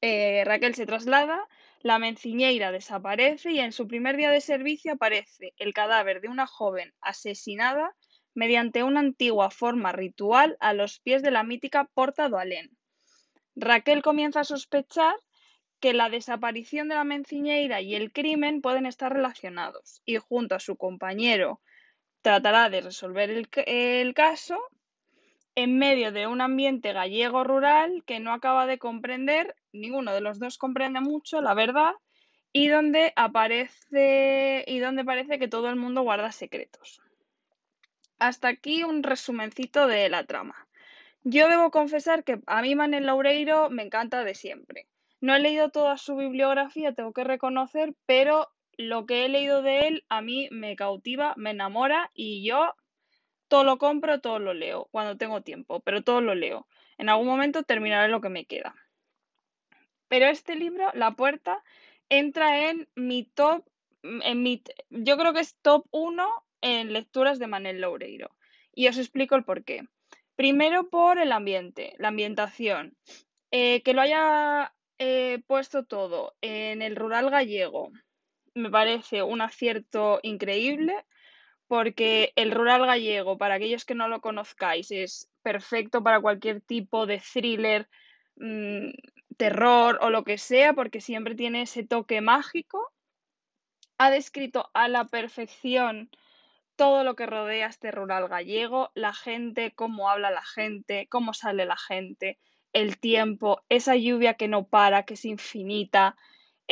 Eh, 0.02 0.42
Raquel 0.46 0.74
se 0.74 0.88
traslada, 0.88 1.48
la 1.84 2.00
menciñeira 2.00 2.72
desaparece 2.72 3.52
y 3.52 3.60
en 3.60 3.72
su 3.72 3.88
primer 3.88 4.18
día 4.18 4.32
de 4.32 4.42
servicio 4.42 4.94
aparece 4.94 5.54
el 5.58 5.76
cadáver 5.76 6.22
de 6.22 6.30
una 6.30 6.48
joven 6.48 6.92
asesinada 7.02 7.96
mediante 8.34 8.82
una 8.82 9.02
antigua 9.02 9.52
forma 9.52 9.92
ritual 9.92 10.58
a 10.60 10.74
los 10.74 11.00
pies 11.02 11.22
de 11.22 11.30
la 11.30 11.44
mítica 11.44 11.88
Porta 11.94 12.28
do 12.28 12.40
Alén. 12.40 12.76
Raquel 13.56 14.02
comienza 14.02 14.40
a 14.40 14.44
sospechar 14.44 15.14
que 15.82 15.94
la 15.94 16.10
desaparición 16.10 16.88
de 16.88 16.96
la 16.96 17.04
menciñeira 17.04 17.80
y 17.82 17.94
el 17.94 18.12
crimen 18.12 18.64
pueden 18.64 18.88
estar 18.88 19.14
relacionados 19.14 20.02
y 20.04 20.18
junto 20.18 20.56
a 20.56 20.60
su 20.60 20.78
compañero 20.78 21.62
tratará 22.24 22.70
de 22.70 22.82
resolver 22.82 23.30
el, 23.30 24.14
caso 24.16 24.58
en 25.56 25.78
medio 25.78 26.12
de 26.12 26.26
un 26.26 26.42
ambiente 26.42 26.94
gallego 26.94 27.44
rural 27.44 28.04
que 28.08 28.20
no 28.20 28.34
acaba 28.34 28.66
de 28.66 28.80
comprender, 28.80 29.56
ninguno 29.74 30.14
de 30.14 30.22
los 30.22 30.40
dos 30.40 30.58
comprende 30.58 31.02
mucho, 31.02 31.42
la 31.42 31.54
verdad, 31.54 31.92
y 32.54 32.70
donde 32.70 33.12
aparece 33.16 34.64
y 34.66 34.80
donde 34.80 35.04
parece 35.04 35.38
que 35.38 35.50
todo 35.50 35.70
el 35.70 35.76
mundo 35.76 36.02
guarda 36.02 36.32
secretos. 36.32 37.02
Hasta 38.20 38.48
aquí 38.48 38.84
un 38.84 39.04
resumencito 39.04 39.86
de 39.86 40.08
la 40.08 40.24
trama. 40.24 40.68
Yo 41.24 41.50
debo 41.50 41.72
confesar 41.72 42.24
que 42.24 42.40
a 42.48 42.62
mí 42.62 42.74
Manel 42.74 43.06
Loureiro 43.06 43.70
me 43.70 43.84
encanta 43.84 44.24
de 44.24 44.34
siempre. 44.34 44.88
No 45.20 45.36
he 45.36 45.40
leído 45.40 45.70
toda 45.72 45.98
su 45.98 46.16
bibliografía, 46.16 46.94
tengo 46.94 47.12
que 47.12 47.24
reconocer, 47.26 47.94
pero 48.06 48.53
lo 48.78 49.06
que 49.06 49.26
he 49.26 49.30
leído 49.30 49.62
de 49.62 49.88
él 49.88 50.06
a 50.10 50.22
mí 50.22 50.48
me 50.52 50.76
cautiva, 50.76 51.34
me 51.38 51.52
enamora 51.52 52.12
y 52.14 52.46
yo 52.46 52.74
todo 53.48 53.64
lo 53.64 53.78
compro, 53.78 54.20
todo 54.20 54.40
lo 54.40 54.54
leo, 54.54 54.88
cuando 54.92 55.18
tengo 55.18 55.42
tiempo, 55.42 55.80
pero 55.82 56.04
todo 56.04 56.22
lo 56.22 56.34
leo. 56.36 56.68
En 56.98 57.10
algún 57.10 57.28
momento 57.28 57.64
terminaré 57.64 58.08
lo 58.08 58.22
que 58.22 58.30
me 58.30 58.46
queda. 58.46 58.76
Pero 60.08 60.26
este 60.28 60.56
libro, 60.56 60.90
La 60.94 61.12
Puerta, 61.12 61.64
entra 62.10 62.70
en 62.70 62.88
mi 62.96 63.24
top, 63.24 63.66
en 64.02 64.44
mi, 64.44 64.64
yo 64.90 65.18
creo 65.18 65.34
que 65.34 65.42
es 65.42 65.56
top 65.62 65.86
1 65.92 66.28
en 66.62 66.94
lecturas 66.94 67.40
de 67.40 67.48
Manel 67.48 67.82
Loureiro. 67.82 68.30
Y 68.74 68.88
os 68.88 68.98
explico 68.98 69.36
el 69.36 69.44
por 69.44 69.64
qué. 69.64 69.84
Primero 70.36 70.90
por 70.90 71.20
el 71.20 71.32
ambiente, 71.32 71.94
la 72.00 72.08
ambientación. 72.08 72.98
Eh, 73.52 73.84
que 73.84 73.94
lo 73.94 74.02
haya 74.02 74.74
eh, 74.98 75.44
puesto 75.46 75.86
todo 75.86 76.36
en 76.42 76.82
el 76.82 76.96
rural 76.96 77.30
gallego 77.30 77.92
me 78.56 78.70
parece 78.70 79.24
un 79.24 79.42
acierto 79.42 80.20
increíble 80.24 80.94
porque 81.68 82.34
el 82.36 82.52
rural 82.52 82.86
gallego, 82.86 83.38
para 83.38 83.56
aquellos 83.56 83.86
que 83.86 83.96
no 83.96 84.08
lo 84.08 84.22
conozcáis, 84.22 84.92
es 84.92 85.32
perfecto 85.42 86.04
para 86.04 86.22
cualquier 86.22 86.62
tipo 86.62 87.06
de 87.06 87.20
thriller, 87.20 87.90
mm, 88.36 88.90
terror 89.38 89.98
o 90.02 90.10
lo 90.10 90.24
que 90.24 90.38
sea, 90.38 90.74
porque 90.74 91.02
siempre 91.02 91.36
tiene 91.36 91.64
ese 91.64 91.84
toque 91.84 92.22
mágico. 92.22 92.92
Ha 93.98 94.12
descrito 94.12 94.70
a 94.74 94.88
la 94.88 95.06
perfección 95.06 96.10
todo 96.76 97.04
lo 97.04 97.16
que 97.16 97.26
rodea 97.26 97.68
este 97.68 97.92
rural 97.92 98.28
gallego, 98.28 98.92
la 98.96 99.14
gente, 99.14 99.74
cómo 99.74 100.10
habla 100.10 100.32
la 100.32 100.44
gente, 100.44 101.08
cómo 101.10 101.34
sale 101.34 101.66
la 101.66 101.78
gente, 101.78 102.40
el 102.74 103.00
tiempo, 103.00 103.64
esa 103.70 103.96
lluvia 103.96 104.34
que 104.34 104.48
no 104.48 104.68
para, 104.68 105.04
que 105.04 105.14
es 105.14 105.26
infinita, 105.26 106.16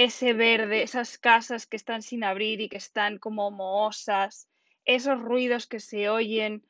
ese 0.03 0.33
verde, 0.33 0.81
esas 0.81 1.19
casas 1.19 1.67
que 1.67 1.77
están 1.77 2.01
sin 2.01 2.23
abrir 2.23 2.59
y 2.59 2.69
que 2.69 2.77
están 2.77 3.19
como 3.19 3.51
mohosas, 3.51 4.49
esos 4.83 5.21
ruidos 5.21 5.67
que 5.67 5.79
se 5.79 6.09
oyen, 6.09 6.65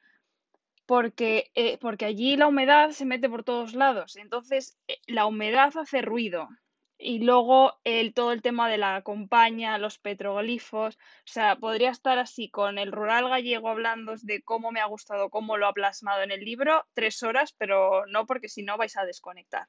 porque, 0.86 1.50
eh, 1.56 1.78
porque 1.78 2.04
allí 2.04 2.36
la 2.36 2.48
humedad 2.48 2.90
se 2.92 3.06
mete 3.06 3.30
por 3.30 3.46
todos 3.46 3.74
lados. 3.74 4.18
Entonces, 4.18 4.78
eh, 4.90 4.98
la 5.08 5.26
humedad 5.26 5.72
hace 5.78 6.02
ruido. 6.02 6.50
Y 6.98 7.20
luego 7.20 7.80
el, 7.86 8.14
todo 8.14 8.34
el 8.34 8.42
tema 8.42 8.70
de 8.70 8.78
la 8.78 9.02
compañía, 9.02 9.78
los 9.78 9.98
petroglifos, 9.98 10.96
o 10.98 11.00
sea, 11.26 11.56
podría 11.56 11.90
estar 11.90 12.20
así 12.20 12.50
con 12.50 12.78
el 12.78 12.92
rural 12.92 13.30
gallego 13.30 13.70
hablando 13.70 14.14
de 14.22 14.44
cómo 14.44 14.72
me 14.72 14.82
ha 14.82 14.86
gustado, 14.86 15.30
cómo 15.30 15.56
lo 15.58 15.68
ha 15.68 15.74
plasmado 15.74 16.22
en 16.22 16.32
el 16.32 16.42
libro, 16.42 16.86
tres 16.94 17.24
horas, 17.24 17.56
pero 17.58 18.06
no 18.08 18.26
porque 18.26 18.50
si 18.50 18.62
no 18.62 18.78
vais 18.78 18.98
a 18.98 19.06
desconectar. 19.06 19.68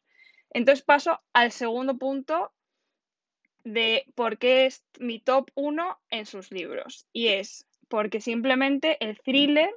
Entonces 0.51 0.85
paso 0.85 1.21
al 1.33 1.53
segundo 1.53 1.97
punto 1.97 2.53
de 3.65 4.05
por 4.15 4.39
qué 4.39 4.67
es 4.67 4.85
mi 4.99 5.21
top 5.21 5.51
uno 5.55 5.99
en 6.11 6.27
sus 6.27 6.51
libros. 6.51 7.07
Y 7.13 7.29
es 7.29 7.67
porque 7.89 8.21
simplemente 8.21 8.97
el 9.01 9.21
thriller 9.21 9.71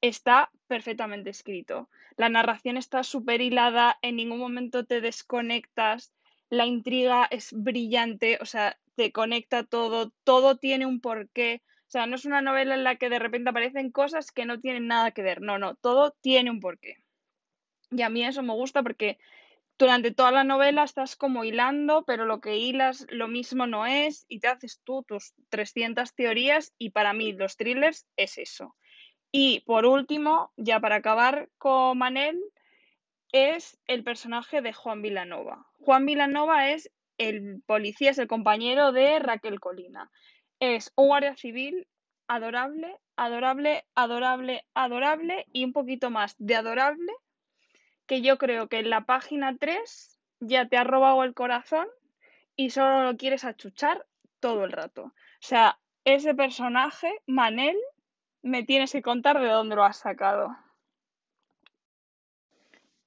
está 0.00 0.50
perfectamente 0.66 1.30
escrito. 1.30 1.88
La 2.16 2.28
narración 2.28 2.76
está 2.76 3.02
súper 3.02 3.40
hilada, 3.40 3.98
en 4.02 4.16
ningún 4.16 4.38
momento 4.38 4.84
te 4.84 5.00
desconectas, 5.00 6.12
la 6.50 6.66
intriga 6.66 7.26
es 7.30 7.52
brillante, 7.52 8.38
o 8.40 8.44
sea, 8.44 8.78
te 8.96 9.12
conecta 9.12 9.64
todo, 9.64 10.12
todo 10.22 10.56
tiene 10.56 10.86
un 10.86 11.00
porqué. 11.00 11.62
O 11.86 11.90
sea, 11.94 12.06
no 12.06 12.16
es 12.16 12.24
una 12.24 12.40
novela 12.40 12.74
en 12.74 12.84
la 12.84 12.96
que 12.96 13.08
de 13.08 13.18
repente 13.18 13.50
aparecen 13.50 13.90
cosas 13.90 14.30
que 14.32 14.46
no 14.46 14.60
tienen 14.60 14.86
nada 14.86 15.10
que 15.12 15.22
ver. 15.22 15.40
No, 15.40 15.58
no, 15.58 15.74
todo 15.76 16.12
tiene 16.20 16.50
un 16.50 16.60
porqué. 16.60 16.98
Y 17.90 18.02
a 18.02 18.08
mí 18.08 18.24
eso 18.24 18.42
me 18.42 18.52
gusta 18.52 18.82
porque 18.82 19.18
durante 19.78 20.12
toda 20.12 20.30
la 20.30 20.44
novela 20.44 20.84
estás 20.84 21.16
como 21.16 21.44
hilando, 21.44 22.04
pero 22.04 22.26
lo 22.26 22.40
que 22.40 22.56
hilas 22.56 23.06
lo 23.10 23.28
mismo 23.28 23.66
no 23.66 23.86
es 23.86 24.24
y 24.28 24.40
te 24.40 24.48
haces 24.48 24.80
tú 24.84 25.02
tus 25.02 25.34
300 25.48 26.14
teorías 26.14 26.72
y 26.78 26.90
para 26.90 27.12
mí 27.12 27.32
los 27.32 27.56
thrillers 27.56 28.06
es 28.16 28.38
eso. 28.38 28.76
Y 29.32 29.60
por 29.66 29.84
último, 29.84 30.52
ya 30.56 30.78
para 30.78 30.96
acabar 30.96 31.48
con 31.58 31.98
Manel, 31.98 32.40
es 33.32 33.76
el 33.88 34.04
personaje 34.04 34.62
de 34.62 34.72
Juan 34.72 35.02
Vilanova. 35.02 35.66
Juan 35.80 36.06
Vilanova 36.06 36.70
es 36.70 36.88
el 37.18 37.62
policía, 37.66 38.12
es 38.12 38.18
el 38.18 38.28
compañero 38.28 38.92
de 38.92 39.18
Raquel 39.18 39.58
Colina. 39.58 40.10
Es 40.60 40.92
un 40.94 41.08
guardia 41.08 41.36
civil 41.36 41.88
adorable, 42.28 42.96
adorable, 43.16 43.84
adorable, 43.96 44.64
adorable 44.74 45.46
y 45.52 45.64
un 45.64 45.72
poquito 45.72 46.10
más 46.10 46.36
de 46.38 46.54
adorable 46.54 47.12
que 48.06 48.22
yo 48.22 48.38
creo 48.38 48.68
que 48.68 48.78
en 48.78 48.90
la 48.90 49.04
página 49.04 49.56
3 49.58 50.18
ya 50.40 50.68
te 50.68 50.76
ha 50.76 50.84
robado 50.84 51.24
el 51.24 51.34
corazón 51.34 51.86
y 52.56 52.70
solo 52.70 53.02
lo 53.04 53.16
quieres 53.16 53.44
achuchar 53.44 54.06
todo 54.40 54.64
el 54.64 54.72
rato. 54.72 55.04
O 55.04 55.12
sea, 55.40 55.78
ese 56.04 56.34
personaje, 56.34 57.10
Manel, 57.26 57.76
me 58.42 58.62
tienes 58.62 58.92
que 58.92 59.02
contar 59.02 59.40
de 59.40 59.48
dónde 59.48 59.76
lo 59.76 59.84
has 59.84 59.98
sacado. 59.98 60.54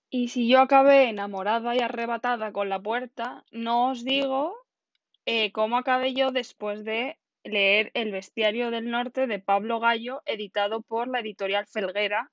Y 0.10 0.30
si 0.30 0.48
yo 0.48 0.62
acabé 0.62 1.10
enamorada 1.10 1.76
y 1.76 1.80
arrebatada 1.80 2.52
con 2.52 2.70
la 2.70 2.82
puerta, 2.82 3.44
no 3.52 3.92
os 3.92 4.04
digo 4.04 4.56
eh, 5.26 5.52
cómo 5.52 5.78
acabé 5.78 6.14
yo 6.14 6.32
después 6.32 6.86
de 6.86 7.20
leer 7.44 7.92
El 7.94 8.12
Bestiario 8.12 8.72
del 8.72 8.90
Norte 8.90 9.28
de 9.28 9.40
Pablo 9.40 9.80
Gallo, 9.80 10.22
editado 10.26 10.82
por 10.82 11.08
la 11.08 11.20
editorial 11.20 11.68
Felguera, 11.68 12.32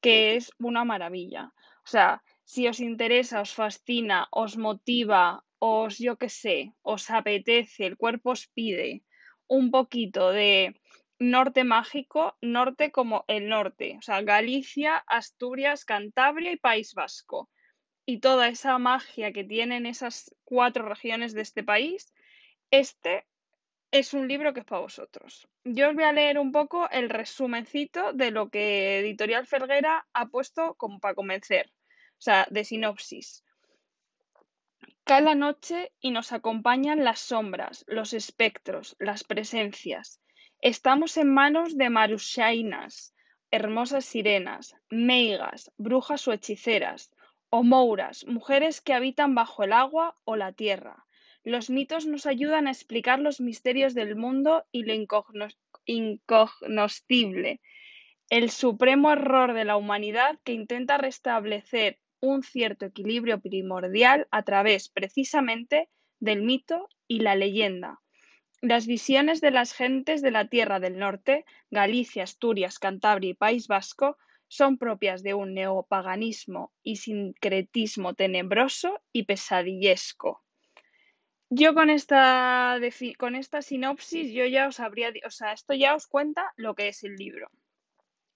que 0.00 0.36
es 0.36 0.52
una 0.58 0.84
maravilla. 0.84 1.52
O 1.86 1.88
sea, 1.88 2.22
si 2.42 2.66
os 2.66 2.80
interesa, 2.80 3.40
os 3.46 3.54
fascina, 3.54 4.18
os 4.30 4.56
motiva, 4.56 5.44
os, 5.58 5.92
yo 5.98 6.18
qué 6.20 6.28
sé, 6.28 6.58
os 6.82 7.10
apetece, 7.10 7.86
el 7.86 7.96
cuerpo 7.96 8.30
os 8.30 8.48
pide 8.56 9.04
un 9.46 9.70
poquito 9.70 10.32
de 10.32 10.74
norte 11.18 11.62
mágico, 11.62 12.36
norte 12.42 12.90
como 12.90 13.24
el 13.28 13.48
norte, 13.48 13.96
o 13.98 14.02
sea, 14.02 14.20
Galicia, 14.22 14.96
Asturias, 15.06 15.84
Cantabria 15.84 16.52
y 16.52 16.56
País 16.56 16.92
Vasco. 16.94 17.48
Y 18.04 18.18
toda 18.18 18.48
esa 18.48 18.78
magia 18.78 19.32
que 19.32 19.44
tienen 19.44 19.86
esas 19.86 20.34
cuatro 20.44 20.88
regiones 20.88 21.34
de 21.34 21.42
este 21.42 21.62
país, 21.62 22.12
este 22.70 23.26
es 23.90 24.12
un 24.12 24.28
libro 24.28 24.52
que 24.52 24.60
es 24.60 24.66
para 24.66 24.82
vosotros. 24.82 25.48
Yo 25.64 25.88
os 25.88 25.94
voy 25.94 26.04
a 26.04 26.12
leer 26.12 26.38
un 26.38 26.52
poco 26.52 26.88
el 26.90 27.08
resumencito 27.08 28.12
de 28.12 28.30
lo 28.30 28.50
que 28.50 28.98
Editorial 29.00 29.46
Ferguera 29.46 30.06
ha 30.12 30.26
puesto 30.26 30.74
como 30.74 31.00
para 31.00 31.14
convencer, 31.14 31.72
o 32.18 32.22
sea, 32.22 32.46
de 32.50 32.64
sinopsis. 32.64 33.44
Cae 35.04 35.22
la 35.22 35.34
noche 35.34 35.92
y 36.00 36.10
nos 36.10 36.32
acompañan 36.32 37.04
las 37.04 37.20
sombras, 37.20 37.84
los 37.86 38.12
espectros, 38.12 38.96
las 38.98 39.22
presencias. 39.24 40.20
Estamos 40.60 41.16
en 41.16 41.32
manos 41.32 41.76
de 41.76 41.90
marushainas, 41.90 43.14
hermosas 43.50 44.04
sirenas, 44.04 44.74
meigas, 44.90 45.70
brujas 45.76 46.26
o 46.26 46.32
hechiceras, 46.32 47.10
o 47.50 47.62
mouras, 47.62 48.26
mujeres 48.26 48.80
que 48.80 48.94
habitan 48.94 49.34
bajo 49.34 49.62
el 49.62 49.72
agua 49.72 50.16
o 50.24 50.34
la 50.34 50.52
tierra 50.52 51.06
los 51.46 51.70
mitos 51.70 52.06
nos 52.06 52.26
ayudan 52.26 52.66
a 52.66 52.72
explicar 52.72 53.20
los 53.20 53.40
misterios 53.40 53.94
del 53.94 54.16
mundo 54.16 54.66
y 54.72 54.82
lo 54.82 54.92
incognoscible, 55.86 57.60
el 58.28 58.50
supremo 58.50 59.12
error 59.12 59.54
de 59.54 59.64
la 59.64 59.76
humanidad 59.76 60.40
que 60.42 60.52
intenta 60.52 60.98
restablecer 60.98 62.00
un 62.20 62.42
cierto 62.42 62.86
equilibrio 62.86 63.40
primordial 63.40 64.26
a 64.30 64.42
través 64.42 64.88
precisamente 64.88 65.88
del 66.20 66.42
mito 66.42 66.88
y 67.06 67.20
la 67.20 67.34
leyenda. 67.34 68.00
Las 68.62 68.86
visiones 68.86 69.40
de 69.40 69.50
las 69.50 69.72
gentes 69.74 70.22
de 70.22 70.30
la 70.30 70.48
Tierra 70.48 70.80
del 70.80 70.98
Norte, 70.98 71.44
Galicia, 71.70 72.24
Asturias, 72.24 72.78
Cantabria 72.78 73.30
y 73.30 73.34
País 73.34 73.68
Vasco, 73.68 74.16
son 74.48 74.78
propias 74.78 75.22
de 75.22 75.34
un 75.34 75.54
neopaganismo 75.54 76.72
y 76.82 76.96
sincretismo 76.96 78.14
tenebroso 78.14 79.00
y 79.12 79.24
pesadillesco. 79.24 80.42
Yo 81.50 81.74
con 81.74 81.90
esta, 81.90 82.78
con 83.18 83.36
esta 83.36 83.62
sinopsis, 83.62 84.32
yo 84.32 84.46
ya 84.46 84.66
os 84.66 84.80
habría, 84.80 85.12
o 85.24 85.30
sea, 85.30 85.52
esto 85.52 85.74
ya 85.74 85.94
os 85.94 86.06
cuenta 86.06 86.52
lo 86.56 86.74
que 86.74 86.88
es 86.88 87.04
el 87.04 87.14
libro. 87.14 87.50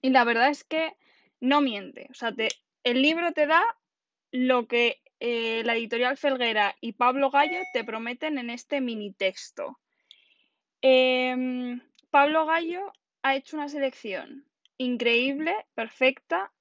Y 0.01 0.11
la 0.11 0.23
verdad 0.23 0.49
es 0.49 0.63
que 0.63 0.93
no 1.39 1.61
miente. 1.61 2.07
O 2.09 2.13
sea, 2.13 2.33
el 2.83 3.01
libro 3.01 3.31
te 3.33 3.47
da 3.47 3.63
lo 4.31 4.67
que 4.67 5.01
eh, 5.19 5.63
la 5.63 5.75
editorial 5.75 6.17
Felguera 6.17 6.75
y 6.81 6.93
Pablo 6.93 7.29
Gallo 7.29 7.59
te 7.73 7.83
prometen 7.83 8.37
en 8.37 8.49
este 8.49 8.81
mini 8.81 9.13
texto. 9.13 9.79
Em, 10.81 11.81
Pablo 12.09 12.45
Gallo 12.45 12.91
ha 13.21 13.35
hecho 13.35 13.55
una 13.55 13.69
selección 13.69 14.45
increíble, 14.77 15.53
perfecta, 15.75 16.51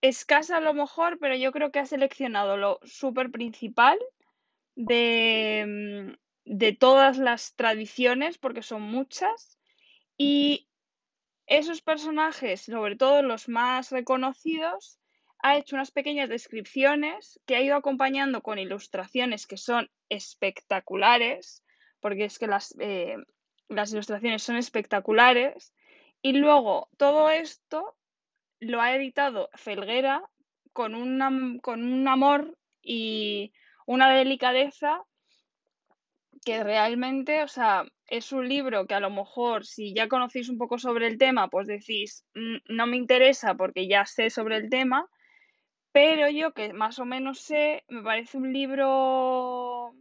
escasa 0.00 0.58
a 0.58 0.60
lo 0.60 0.74
mejor, 0.74 1.18
pero 1.18 1.34
yo 1.34 1.50
creo 1.50 1.72
que 1.72 1.80
ha 1.80 1.86
seleccionado 1.86 2.56
lo 2.56 2.78
súper 2.84 3.32
principal 3.32 3.98
de, 4.76 6.16
de 6.44 6.72
todas 6.72 7.18
las 7.18 7.56
tradiciones, 7.56 8.38
porque 8.38 8.62
son 8.62 8.82
muchas, 8.82 9.58
y 10.16 10.68
esos 11.46 11.82
personajes, 11.82 12.60
sobre 12.62 12.94
todo 12.94 13.22
los 13.22 13.48
más 13.48 13.90
reconocidos, 13.90 15.00
ha 15.40 15.56
hecho 15.56 15.76
unas 15.76 15.90
pequeñas 15.90 16.28
descripciones 16.28 17.40
que 17.46 17.56
ha 17.56 17.62
ido 17.62 17.76
acompañando 17.76 18.42
con 18.42 18.58
ilustraciones 18.58 19.46
que 19.46 19.56
son 19.56 19.90
espectaculares, 20.08 21.64
porque 22.00 22.24
es 22.24 22.38
que 22.38 22.46
las, 22.46 22.74
eh, 22.80 23.16
las 23.68 23.92
ilustraciones 23.92 24.42
son 24.42 24.56
espectaculares, 24.56 25.72
y 26.22 26.32
luego 26.32 26.88
todo 26.96 27.30
esto 27.30 27.96
lo 28.60 28.80
ha 28.80 28.94
editado 28.94 29.50
Felguera 29.54 30.22
con, 30.72 31.58
con 31.60 31.84
un 31.84 32.08
amor 32.08 32.58
y 32.82 33.52
una 33.86 34.12
delicadeza 34.12 35.04
que 36.44 36.62
realmente, 36.62 37.42
o 37.42 37.48
sea, 37.48 37.84
es 38.06 38.32
un 38.32 38.48
libro 38.48 38.86
que 38.86 38.94
a 38.94 39.00
lo 39.00 39.10
mejor 39.10 39.66
si 39.66 39.94
ya 39.94 40.08
conocéis 40.08 40.48
un 40.48 40.58
poco 40.58 40.78
sobre 40.78 41.06
el 41.06 41.18
tema, 41.18 41.48
pues 41.48 41.66
decís, 41.66 42.24
mm, 42.34 42.56
no 42.68 42.86
me 42.86 42.96
interesa 42.96 43.54
porque 43.54 43.88
ya 43.88 44.06
sé 44.06 44.30
sobre 44.30 44.56
el 44.56 44.70
tema, 44.70 45.08
pero 45.92 46.28
yo 46.30 46.52
que 46.52 46.72
más 46.72 46.98
o 46.98 47.04
menos 47.04 47.40
sé, 47.40 47.84
me 47.88 48.02
parece 48.02 48.36
un 48.36 48.52
libro 48.52 49.94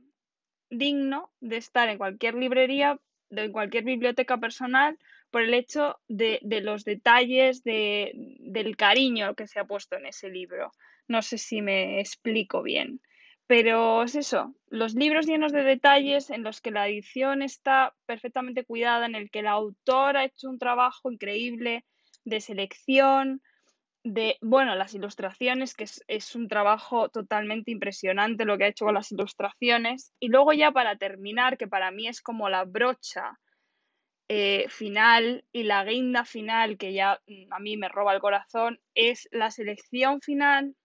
digno 0.70 1.32
de 1.40 1.58
estar 1.58 1.88
en 1.90 1.98
cualquier 1.98 2.36
librería, 2.36 3.00
de 3.30 3.52
cualquier 3.52 3.84
biblioteca 3.84 4.38
personal, 4.38 4.98
por 5.32 5.42
el 5.42 5.54
hecho 5.54 6.00
de, 6.08 6.40
los 6.64 6.86
detalles, 6.86 7.64
de, 7.64 8.12
del 8.40 8.78
cariño 8.78 9.36
que 9.36 9.48
se 9.48 9.60
ha 9.60 9.66
puesto 9.66 9.98
en 9.98 10.06
ese 10.06 10.30
libro. 10.30 10.72
No 11.08 11.22
sé 11.22 11.38
si 11.38 11.62
me 11.62 12.00
explico 12.00 12.62
bien. 12.62 13.02
Pero 13.46 14.04
es 14.04 14.16
eso, 14.16 14.54
los 14.68 14.94
libros 14.94 15.26
llenos 15.26 15.54
de 15.54 15.64
detalles 15.64 16.30
en 16.32 16.44
los 16.44 16.60
que 16.60 16.72
la 16.72 16.90
edición 16.90 17.42
está 17.42 17.96
perfectamente 18.06 18.66
cuidada, 18.66 19.06
en 19.06 19.16
el 19.16 19.32
que 19.32 19.40
el 19.40 19.48
autor 19.48 20.18
ha 20.18 20.26
hecho 20.26 20.50
un 20.50 20.60
trabajo 20.60 21.10
increíble 21.10 21.86
de 22.26 22.42
selección, 22.42 23.42
de, 24.14 24.38
bueno, 24.42 24.76
las 24.76 24.94
ilustraciones, 24.94 25.74
que 25.74 25.86
es, 26.08 26.36
un 26.36 26.48
trabajo 26.48 27.10
totalmente 27.10 27.72
impresionante 27.72 28.46
lo 28.46 28.58
que 28.58 28.66
ha 28.66 28.68
hecho 28.68 28.86
con 28.86 28.94
las 28.94 29.12
ilustraciones. 29.12 30.14
Y 30.20 30.30
luego 30.30 30.54
ya 30.54 30.72
para 30.72 30.98
terminar, 30.98 31.58
que 31.58 31.68
para 31.68 31.92
mí 31.92 32.08
es 32.08 32.22
como 32.22 32.50
la 32.50 32.64
brocha 32.64 33.40
eh, 34.30 34.66
final 34.70 35.46
y 35.52 35.64
la 35.64 35.84
guinda 35.84 36.26
final, 36.26 36.78
que 36.78 36.94
ya 36.94 37.20
mm, 37.28 37.54
a 37.54 37.60
mí 37.60 37.78
me 37.78 37.90
roba 37.90 38.14
el 38.14 38.22
corazón, 38.22 38.80
es 38.94 39.28
la 39.32 39.52
selección 39.52 40.22
final 40.22 40.76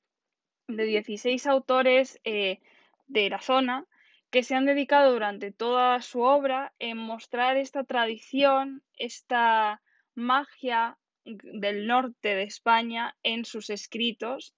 de 0.68 0.84
16 0.84 1.46
autores 1.46 2.20
eh, 2.24 2.60
de 3.06 3.30
la 3.30 3.40
zona 3.40 3.86
que 4.30 4.42
se 4.42 4.54
han 4.54 4.64
dedicado 4.64 5.12
durante 5.12 5.52
toda 5.52 6.00
su 6.00 6.22
obra 6.22 6.72
en 6.78 6.96
mostrar 6.96 7.58
esta 7.58 7.84
tradición, 7.84 8.82
esta 8.96 9.82
magia 10.14 10.98
del 11.24 11.86
norte 11.86 12.34
de 12.34 12.42
España 12.42 13.16
en 13.22 13.44
sus 13.44 13.70
escritos 13.70 14.54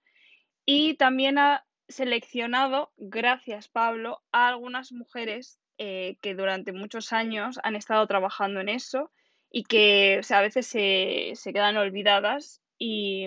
y 0.66 0.94
también 0.94 1.38
ha 1.38 1.66
seleccionado, 1.88 2.92
gracias 2.96 3.68
Pablo, 3.68 4.22
a 4.32 4.48
algunas 4.48 4.92
mujeres 4.92 5.58
eh, 5.78 6.16
que 6.22 6.34
durante 6.34 6.72
muchos 6.72 7.12
años 7.12 7.58
han 7.62 7.76
estado 7.76 8.06
trabajando 8.06 8.60
en 8.60 8.68
eso 8.68 9.10
y 9.50 9.64
que 9.64 10.20
a 10.30 10.40
veces 10.40 10.66
se, 10.66 11.34
quedan 11.52 11.76
olvidadas 11.76 12.62
y, 12.78 13.26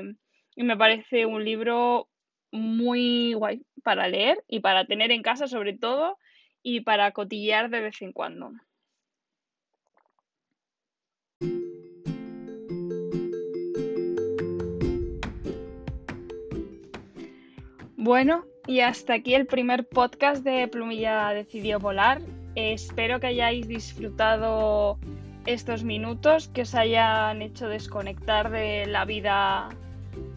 y 0.56 0.64
me 0.64 0.78
parece 0.78 1.26
un 1.26 1.46
libro 1.46 2.10
muy 2.52 3.34
guay 3.34 3.66
para 3.84 4.08
leer 4.08 4.44
y 4.48 4.62
para 4.62 4.86
tener 4.86 5.12
en 5.12 5.22
casa 5.22 5.48
sobre 5.48 5.78
todo 5.78 6.18
y 6.64 6.82
para 6.82 7.12
cotillear 7.12 7.70
de 7.70 7.82
vez 7.82 8.02
en 8.02 8.12
cuando. 8.12 8.52
Bueno, 18.08 18.46
y 18.66 18.80
hasta 18.80 19.16
aquí 19.16 19.36
el 19.36 19.48
primer 19.48 19.86
podcast 19.86 20.42
de 20.42 20.66
Plumilla 20.70 21.32
Decidió 21.32 21.78
Volar. 21.78 22.22
espero 22.56 23.20
que 23.20 23.28
hayáis 23.28 23.68
disfrutado 23.68 24.98
estos 25.46 25.84
minutos, 25.84 26.48
que 26.48 26.62
os 26.62 26.74
hayan 26.74 27.42
hecho 27.42 27.68
desconectar 27.68 28.50
de 28.50 28.86
la 28.86 29.04
vida 29.04 29.68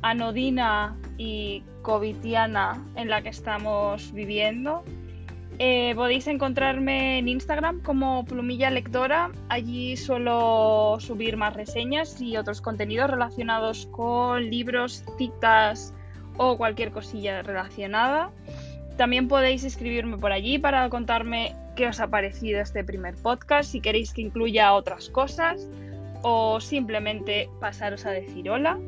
anodina 0.03 0.99
y 1.17 1.63
covitiana 1.83 2.85
en 2.97 3.09
la 3.09 3.23
que 3.23 3.29
estamos 3.29 4.13
viviendo. 4.13 4.83
Eh, 5.61 5.93
podéis 5.95 6.27
encontrarme 6.27 7.19
en 7.21 7.29
Instagram 7.29 7.83
como 7.83 8.25
Plumilla 8.25 8.71
Lectora. 8.71 9.31
Allí 9.49 9.97
suelo 9.97 10.97
subir 10.99 11.37
más 11.37 11.55
reseñas 11.55 12.21
y 12.21 12.37
otros 12.37 12.61
contenidos 12.61 13.09
relacionados 13.09 13.87
con 13.93 14.51
libros, 14.51 15.05
citas 15.17 15.95
o 16.43 16.57
cualquier 16.57 16.91
cosilla 16.91 17.43
relacionada. 17.43 18.31
También 18.97 19.29
podéis 19.29 19.63
escribirme 19.63 20.17
por 20.17 20.33
allí 20.33 20.59
para 20.59 20.89
contarme 20.89 21.55
qué 21.77 21.87
os 21.87 22.01
ha 22.01 22.09
parecido 22.09 22.63
este 22.63 22.83
primer 22.83 23.15
podcast, 23.15 23.71
si 23.71 23.83
queréis 23.83 24.15
que 24.15 24.23
incluya 24.23 24.73
otras 24.73 25.11
cosas 25.11 25.69
o 26.23 26.59
simplemente 26.59 27.51
pasaros 27.61 28.07
a 28.07 28.11
decir 28.11 28.49
hola. 28.49 28.79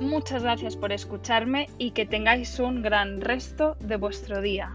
Muchas 0.00 0.42
gracias 0.42 0.76
por 0.76 0.92
escucharme 0.92 1.68
y 1.76 1.90
que 1.90 2.06
tengáis 2.06 2.58
un 2.58 2.80
gran 2.80 3.20
resto 3.20 3.76
de 3.80 3.96
vuestro 3.96 4.40
día. 4.40 4.74